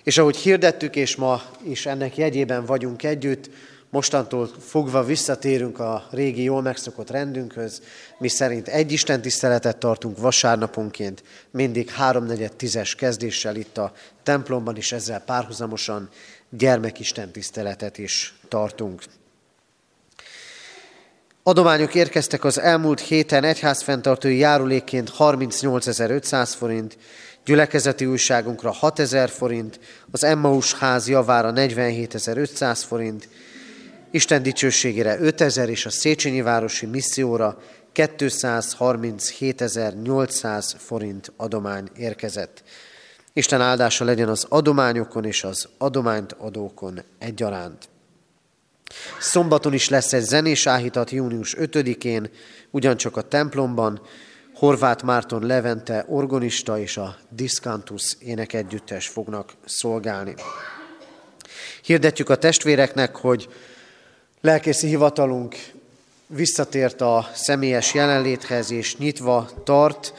És 0.03 0.17
ahogy 0.17 0.35
hirdettük, 0.37 0.95
és 0.95 1.15
ma 1.15 1.41
is 1.63 1.85
ennek 1.85 2.17
jegyében 2.17 2.65
vagyunk 2.65 3.03
együtt, 3.03 3.49
mostantól 3.89 4.49
fogva 4.59 5.03
visszatérünk 5.03 5.79
a 5.79 6.07
régi 6.11 6.43
jól 6.43 6.61
megszokott 6.61 7.09
rendünkhöz, 7.09 7.81
mi 8.17 8.27
szerint 8.27 8.67
egy 8.67 8.91
Isten 8.91 9.21
tiszteletet 9.21 9.77
tartunk 9.77 10.17
vasárnaponként, 10.17 11.23
mindig 11.51 11.89
háromnegyed 11.89 12.53
tízes 12.53 12.95
kezdéssel 12.95 13.55
itt 13.55 13.77
a 13.77 13.91
templomban, 14.23 14.75
és 14.75 14.91
ezzel 14.91 15.19
párhuzamosan 15.19 16.09
gyermekisten 16.49 17.31
tiszteletet 17.31 17.97
is 17.97 18.33
tartunk. 18.47 19.03
Adományok 21.43 21.95
érkeztek 21.95 22.43
az 22.43 22.59
elmúlt 22.59 22.99
héten 22.99 23.43
egyházfenntartói 23.43 24.37
járulékként 24.37 25.11
38.500 25.17 26.53
forint, 26.57 26.97
gyülekezeti 27.45 28.05
újságunkra 28.05 28.71
6000 28.71 29.29
forint, 29.29 29.79
az 30.11 30.23
Emmaus 30.23 30.73
ház 30.73 31.07
javára 31.07 31.51
47.500 31.55 32.81
forint, 32.87 33.29
Isten 34.15 34.43
dicsőségére 34.43 35.19
5000 35.19 35.69
és 35.69 35.85
a 35.85 35.89
Széchenyi 35.89 36.41
Városi 36.41 36.85
Misszióra 36.85 37.57
237.800 37.93 40.73
forint 40.77 41.31
adomány 41.37 41.89
érkezett. 41.97 42.63
Isten 43.33 43.61
áldása 43.61 44.05
legyen 44.05 44.29
az 44.29 44.45
adományokon 44.49 45.25
és 45.25 45.43
az 45.43 45.67
adományt 45.77 46.31
adókon 46.31 47.01
egyaránt. 47.19 47.89
Szombaton 49.19 49.73
is 49.73 49.89
lesz 49.89 50.13
egy 50.13 50.23
zenés 50.23 50.67
áhítat 50.67 51.11
június 51.11 51.55
5-én, 51.59 52.29
ugyancsak 52.71 53.17
a 53.17 53.21
templomban, 53.21 54.01
Horváth 54.53 55.03
Márton 55.03 55.45
Levente 55.45 56.05
organista 56.07 56.79
és 56.79 56.97
a 56.97 57.17
Discantus 57.29 58.15
énekegyüttes 58.19 59.07
fognak 59.07 59.51
szolgálni. 59.65 60.33
Hirdetjük 61.81 62.29
a 62.29 62.35
testvéreknek, 62.35 63.15
hogy 63.15 63.49
lelkészi 64.45 64.87
hivatalunk 64.87 65.55
visszatért 66.27 67.01
a 67.01 67.29
személyes 67.33 67.93
jelenléthez, 67.93 68.71
és 68.71 68.97
nyitva 68.97 69.49
tart 69.63 70.13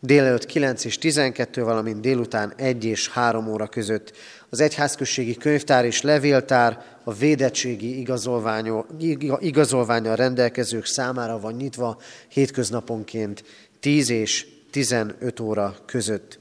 délelőtt 0.00 0.46
9 0.46 0.84
és 0.84 0.98
12, 0.98 1.62
valamint 1.62 2.00
délután 2.00 2.52
1 2.56 2.84
és 2.84 3.08
3 3.08 3.48
óra 3.48 3.66
között. 3.66 4.12
Az 4.48 4.60
egyházközségi 4.60 5.36
könyvtár 5.36 5.84
és 5.84 6.02
levéltár 6.02 6.84
a 7.04 7.12
védettségi 7.12 8.06
igazolványa 9.40 10.14
rendelkezők 10.14 10.86
számára 10.86 11.40
van 11.40 11.54
nyitva 11.54 11.98
hétköznaponként 12.28 13.44
10 13.80 14.10
és 14.10 14.46
15 14.70 15.40
óra 15.40 15.76
között. 15.86 16.38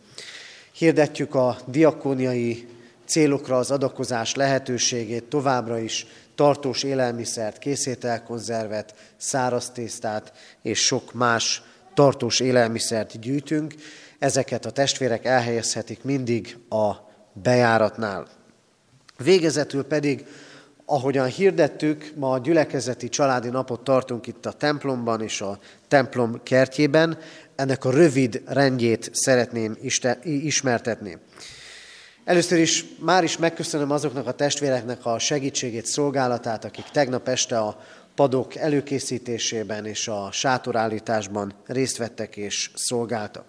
Hirdetjük 0.72 1.36
a 1.36 1.58
diakóniai 1.68 2.68
célokra 3.06 3.58
az 3.58 3.72
adakozás 3.72 4.36
lehetőségét 4.36 5.24
továbbra 5.24 5.80
is 5.80 6.08
tartós 6.36 6.84
élelmiszert, 6.84 7.58
készételkonzervet, 7.58 8.94
száraz 9.18 9.70
tésztát 9.70 10.34
és 10.62 10.86
sok 10.86 11.14
más 11.14 11.64
tartós 11.94 12.40
élelmiszert 12.40 13.20
gyűjtünk. 13.20 13.74
Ezeket 14.20 14.66
a 14.66 14.72
testvérek 14.72 15.26
elhelyezhetik 15.26 16.04
mindig 16.04 16.58
a 16.70 16.92
bejáratnál. 17.34 18.28
Végezetül 19.18 19.84
pedig, 19.84 20.26
ahogyan 20.86 21.28
hirdettük, 21.28 22.12
ma 22.16 22.32
a 22.32 22.40
gyülekezeti 22.40 23.10
családi 23.10 23.50
napot 23.50 23.84
tartunk 23.84 24.28
itt 24.28 24.46
a 24.46 24.52
templomban 24.52 25.22
és 25.22 25.42
a 25.42 25.60
templom 25.88 26.44
kertjében. 26.44 27.18
Ennek 27.56 27.86
a 27.86 27.92
rövid 27.92 28.42
rendjét 28.46 29.10
szeretném 29.14 29.78
ismertetni. 30.24 31.18
Először 32.26 32.60
is 32.60 32.86
már 33.00 33.24
is 33.24 33.38
megköszönöm 33.38 33.92
azoknak 33.92 34.28
a 34.28 34.32
testvéreknek 34.32 35.06
a 35.06 35.20
segítségét, 35.20 35.86
szolgálatát, 35.86 36.66
akik 36.66 36.86
tegnap 36.86 37.28
este 37.28 37.60
a 37.60 37.82
padok 38.16 38.56
előkészítésében 38.56 39.86
és 39.86 40.08
a 40.08 40.30
sátorállításban 40.32 41.54
részt 41.66 41.98
vettek 41.98 42.38
és 42.38 42.72
szolgáltak. 42.74 43.46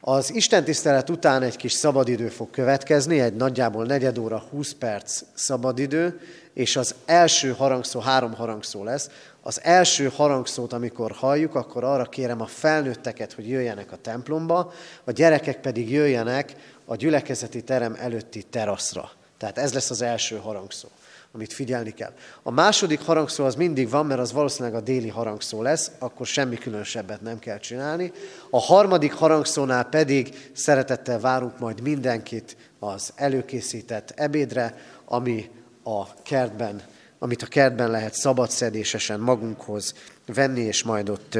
Az 0.00 0.34
Isten 0.34 0.64
után 1.08 1.42
egy 1.42 1.56
kis 1.56 1.72
szabadidő 1.72 2.28
fog 2.28 2.50
következni, 2.50 3.20
egy 3.20 3.34
nagyjából 3.34 3.84
negyed 3.84 4.18
óra, 4.18 4.42
20 4.50 4.72
perc 4.72 5.22
szabadidő, 5.34 6.20
és 6.54 6.76
az 6.76 6.94
első 7.04 7.52
harangszó 7.52 8.00
három 8.00 8.34
harangszó 8.34 8.84
lesz. 8.84 9.10
Az 9.42 9.60
első 9.62 10.10
harangszót, 10.14 10.72
amikor 10.72 11.12
halljuk, 11.12 11.54
akkor 11.54 11.84
arra 11.84 12.04
kérem 12.04 12.40
a 12.40 12.46
felnőtteket, 12.46 13.32
hogy 13.32 13.48
jöjjenek 13.48 13.92
a 13.92 13.96
templomba, 13.96 14.72
a 15.04 15.10
gyerekek 15.10 15.60
pedig 15.60 15.90
jöjjenek 15.90 16.54
a 16.84 16.96
gyülekezeti 16.96 17.62
terem 17.62 17.96
előtti 18.00 18.42
teraszra. 18.42 19.10
Tehát 19.38 19.58
ez 19.58 19.72
lesz 19.72 19.90
az 19.90 20.02
első 20.02 20.36
harangszó 20.36 20.88
amit 21.32 21.52
figyelni 21.52 21.90
kell. 21.94 22.12
A 22.42 22.50
második 22.50 23.00
harangszó 23.00 23.44
az 23.44 23.54
mindig 23.54 23.90
van, 23.90 24.06
mert 24.06 24.20
az 24.20 24.32
valószínűleg 24.32 24.74
a 24.74 24.80
déli 24.80 25.08
harangszó 25.08 25.62
lesz, 25.62 25.90
akkor 25.98 26.26
semmi 26.26 26.56
különösebbet 26.56 27.20
nem 27.20 27.38
kell 27.38 27.58
csinálni. 27.58 28.12
A 28.50 28.60
harmadik 28.60 29.12
harangszónál 29.12 29.84
pedig 29.84 30.50
szeretettel 30.52 31.20
várunk 31.20 31.58
majd 31.58 31.80
mindenkit 31.80 32.56
az 32.78 33.12
előkészített 33.14 34.12
ebédre, 34.16 34.74
ami 35.04 35.50
a 35.82 36.22
kertben, 36.22 36.82
amit 37.18 37.42
a 37.42 37.46
kertben 37.46 37.90
lehet 37.90 38.14
szabadszedésesen 38.14 39.20
magunkhoz 39.20 39.94
venni, 40.26 40.60
és 40.60 40.82
majd 40.82 41.08
ott 41.08 41.38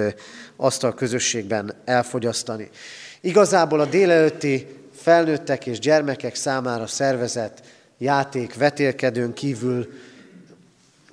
azt 0.56 0.84
a 0.84 0.94
közösségben 0.94 1.74
elfogyasztani. 1.84 2.70
Igazából 3.20 3.80
a 3.80 3.86
délelőtti 3.86 4.66
felnőttek 4.94 5.66
és 5.66 5.78
gyermekek 5.78 6.34
számára 6.34 6.86
szervezett 6.86 7.62
játék, 7.98 8.54
vetélkedőn 8.54 9.32
kívül 9.32 9.86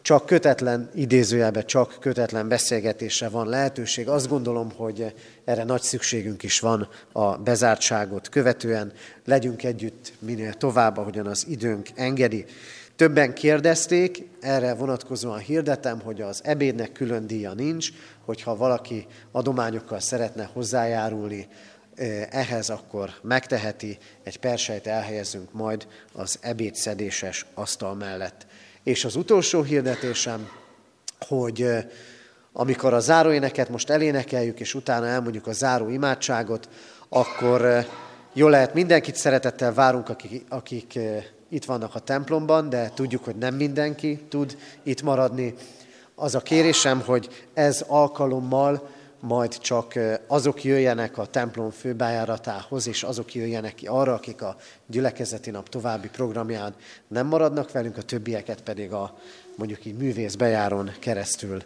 csak 0.01 0.25
kötetlen, 0.25 0.89
idézőjelben 0.93 1.65
csak 1.65 1.97
kötetlen 1.99 2.47
beszélgetésre 2.47 3.29
van 3.29 3.47
lehetőség. 3.47 4.07
Azt 4.07 4.27
gondolom, 4.27 4.71
hogy 4.75 5.13
erre 5.45 5.63
nagy 5.63 5.81
szükségünk 5.81 6.43
is 6.43 6.59
van 6.59 6.87
a 7.11 7.37
bezártságot 7.37 8.29
követően. 8.29 8.93
Legyünk 9.25 9.63
együtt 9.63 10.13
minél 10.19 10.53
tovább, 10.53 10.97
ahogyan 10.97 11.25
az 11.27 11.45
időnk 11.47 11.89
engedi. 11.95 12.45
Többen 12.95 13.33
kérdezték, 13.33 14.27
erre 14.41 14.73
vonatkozóan 14.73 15.39
hirdetem, 15.39 15.99
hogy 15.99 16.21
az 16.21 16.41
ebédnek 16.43 16.91
külön 16.91 17.27
díja 17.27 17.53
nincs, 17.53 17.89
hogyha 18.25 18.55
valaki 18.55 19.07
adományokkal 19.31 19.99
szeretne 19.99 20.49
hozzájárulni 20.53 21.47
ehhez 22.29 22.69
akkor 22.69 23.09
megteheti, 23.21 23.97
egy 24.23 24.39
persejt 24.39 24.87
elhelyezünk 24.87 25.53
majd 25.53 25.87
az 26.13 26.37
ebédszedéses 26.41 27.45
asztal 27.53 27.93
mellett. 27.93 28.45
És 28.83 29.05
az 29.05 29.15
utolsó 29.15 29.61
hirdetésem, 29.61 30.49
hogy 31.19 31.67
amikor 32.53 32.93
a 32.93 32.99
záróéneket 32.99 33.69
most 33.69 33.89
elénekeljük, 33.89 34.59
és 34.59 34.73
utána 34.73 35.07
elmondjuk 35.07 35.47
a 35.47 35.51
záró 35.51 35.89
imádságot, 35.89 36.69
akkor 37.09 37.85
jó 38.33 38.47
lehet, 38.47 38.73
mindenkit 38.73 39.15
szeretettel 39.15 39.73
várunk, 39.73 40.09
akik, 40.09 40.43
akik 40.49 40.99
itt 41.49 41.65
vannak 41.65 41.95
a 41.95 41.99
templomban, 41.99 42.69
de 42.69 42.91
tudjuk, 42.93 43.23
hogy 43.23 43.35
nem 43.35 43.55
mindenki 43.55 44.19
tud 44.29 44.57
itt 44.83 45.01
maradni. 45.01 45.53
Az 46.15 46.35
a 46.35 46.39
kérésem, 46.39 47.01
hogy 47.01 47.47
ez 47.53 47.83
alkalommal 47.87 48.89
majd 49.27 49.57
csak 49.57 49.99
azok 50.27 50.63
jöjjenek 50.63 51.17
a 51.17 51.25
templom 51.25 51.69
főbejáratához, 51.69 52.87
és 52.87 53.03
azok 53.03 53.33
jöjjenek 53.33 53.75
ki 53.75 53.87
arra, 53.87 54.13
akik 54.13 54.41
a 54.41 54.55
gyülekezeti 54.87 55.49
nap 55.49 55.69
további 55.69 56.09
programján 56.09 56.75
nem 57.07 57.27
maradnak 57.27 57.71
velünk, 57.71 57.97
a 57.97 58.01
többieket 58.01 58.61
pedig 58.61 58.91
a 58.91 59.17
mondjuk 59.55 59.85
így 59.85 59.97
művész 59.97 60.35
bejáron 60.35 60.91
keresztül 60.99 61.63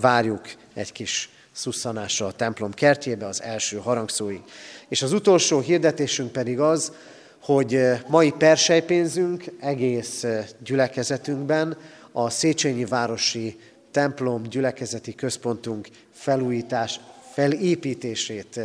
várjuk 0.00 0.42
egy 0.74 0.92
kis 0.92 1.30
szusszanásra 1.52 2.26
a 2.26 2.32
templom 2.32 2.72
kertjébe 2.72 3.26
az 3.26 3.42
első 3.42 3.76
harangszóig. 3.76 4.42
És 4.88 5.02
az 5.02 5.12
utolsó 5.12 5.60
hirdetésünk 5.60 6.32
pedig 6.32 6.60
az, 6.60 6.92
hogy 7.40 7.80
mai 8.08 8.30
persejpénzünk 8.30 9.44
egész 9.60 10.24
gyülekezetünkben 10.64 11.76
a 12.12 12.30
Széchenyi 12.30 12.84
Városi 12.84 13.58
templom 13.94 14.42
gyülekezeti 14.42 15.14
központunk 15.14 15.88
felújítás, 16.12 17.00
felépítését 17.32 18.60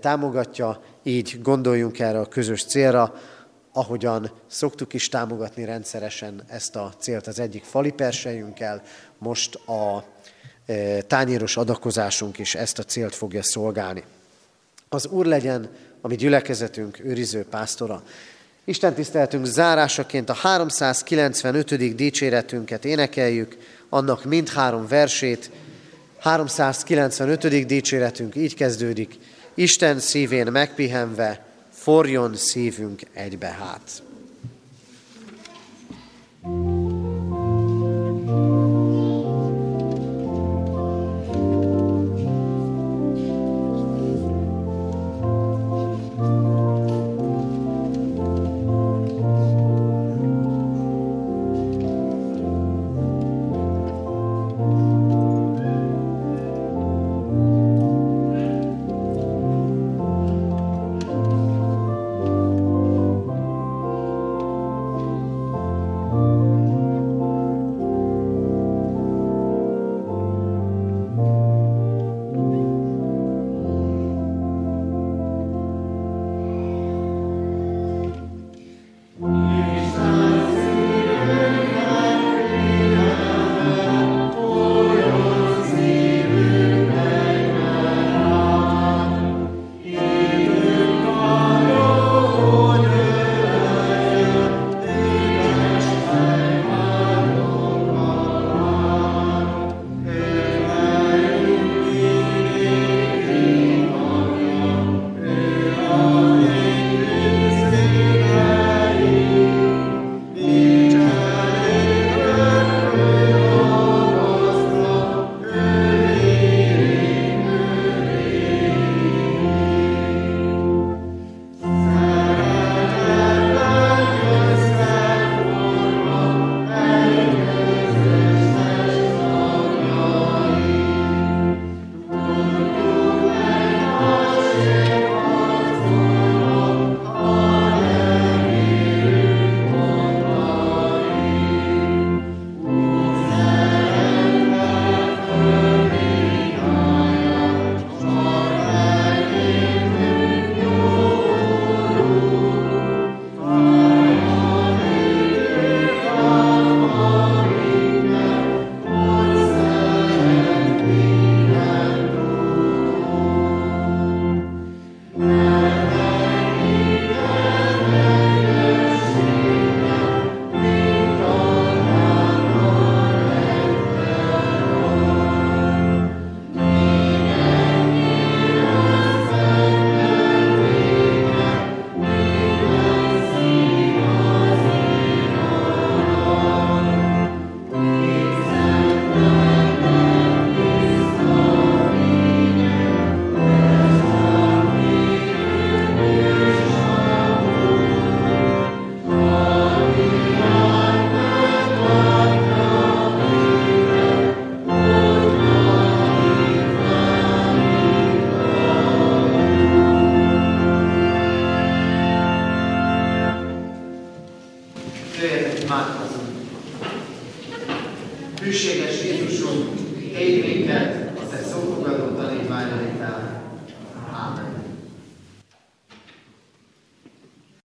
támogatja, 0.00 0.82
így 1.02 1.38
gondoljunk 1.42 1.98
erre 1.98 2.18
a 2.20 2.28
közös 2.28 2.64
célra, 2.64 3.14
ahogyan 3.72 4.30
szoktuk 4.46 4.92
is 4.92 5.08
támogatni 5.08 5.64
rendszeresen 5.64 6.42
ezt 6.46 6.76
a 6.76 6.92
célt 6.98 7.26
az 7.26 7.38
egyik 7.38 7.64
fali 7.64 7.94
most 9.18 9.54
a 9.54 10.04
tányéros 11.06 11.56
adakozásunk 11.56 12.38
is 12.38 12.54
ezt 12.54 12.78
a 12.78 12.82
célt 12.82 13.14
fogja 13.14 13.42
szolgálni. 13.42 14.02
Az 14.88 15.06
Úr 15.06 15.26
legyen 15.26 15.70
a 16.00 16.08
mi 16.08 16.16
gyülekezetünk 16.16 17.00
őriző 17.04 17.44
pásztora. 17.44 18.02
Isten 18.64 18.94
tiszteltünk 18.94 19.44
zárásaként 19.44 20.28
a 20.28 20.32
395. 20.32 21.94
dicséretünket 21.94 22.84
énekeljük, 22.84 23.56
annak 23.94 24.24
mindhárom 24.24 24.86
versét. 24.88 25.50
395. 26.18 27.66
dicséretünk 27.66 28.36
így 28.36 28.54
kezdődik. 28.54 29.18
Isten 29.54 29.98
szívén 29.98 30.46
megpihenve, 30.46 31.44
forjon 31.70 32.34
szívünk 32.34 33.00
egybe 33.12 33.46
hát. 33.46 34.02
thank 36.42 36.66
you 36.66 36.73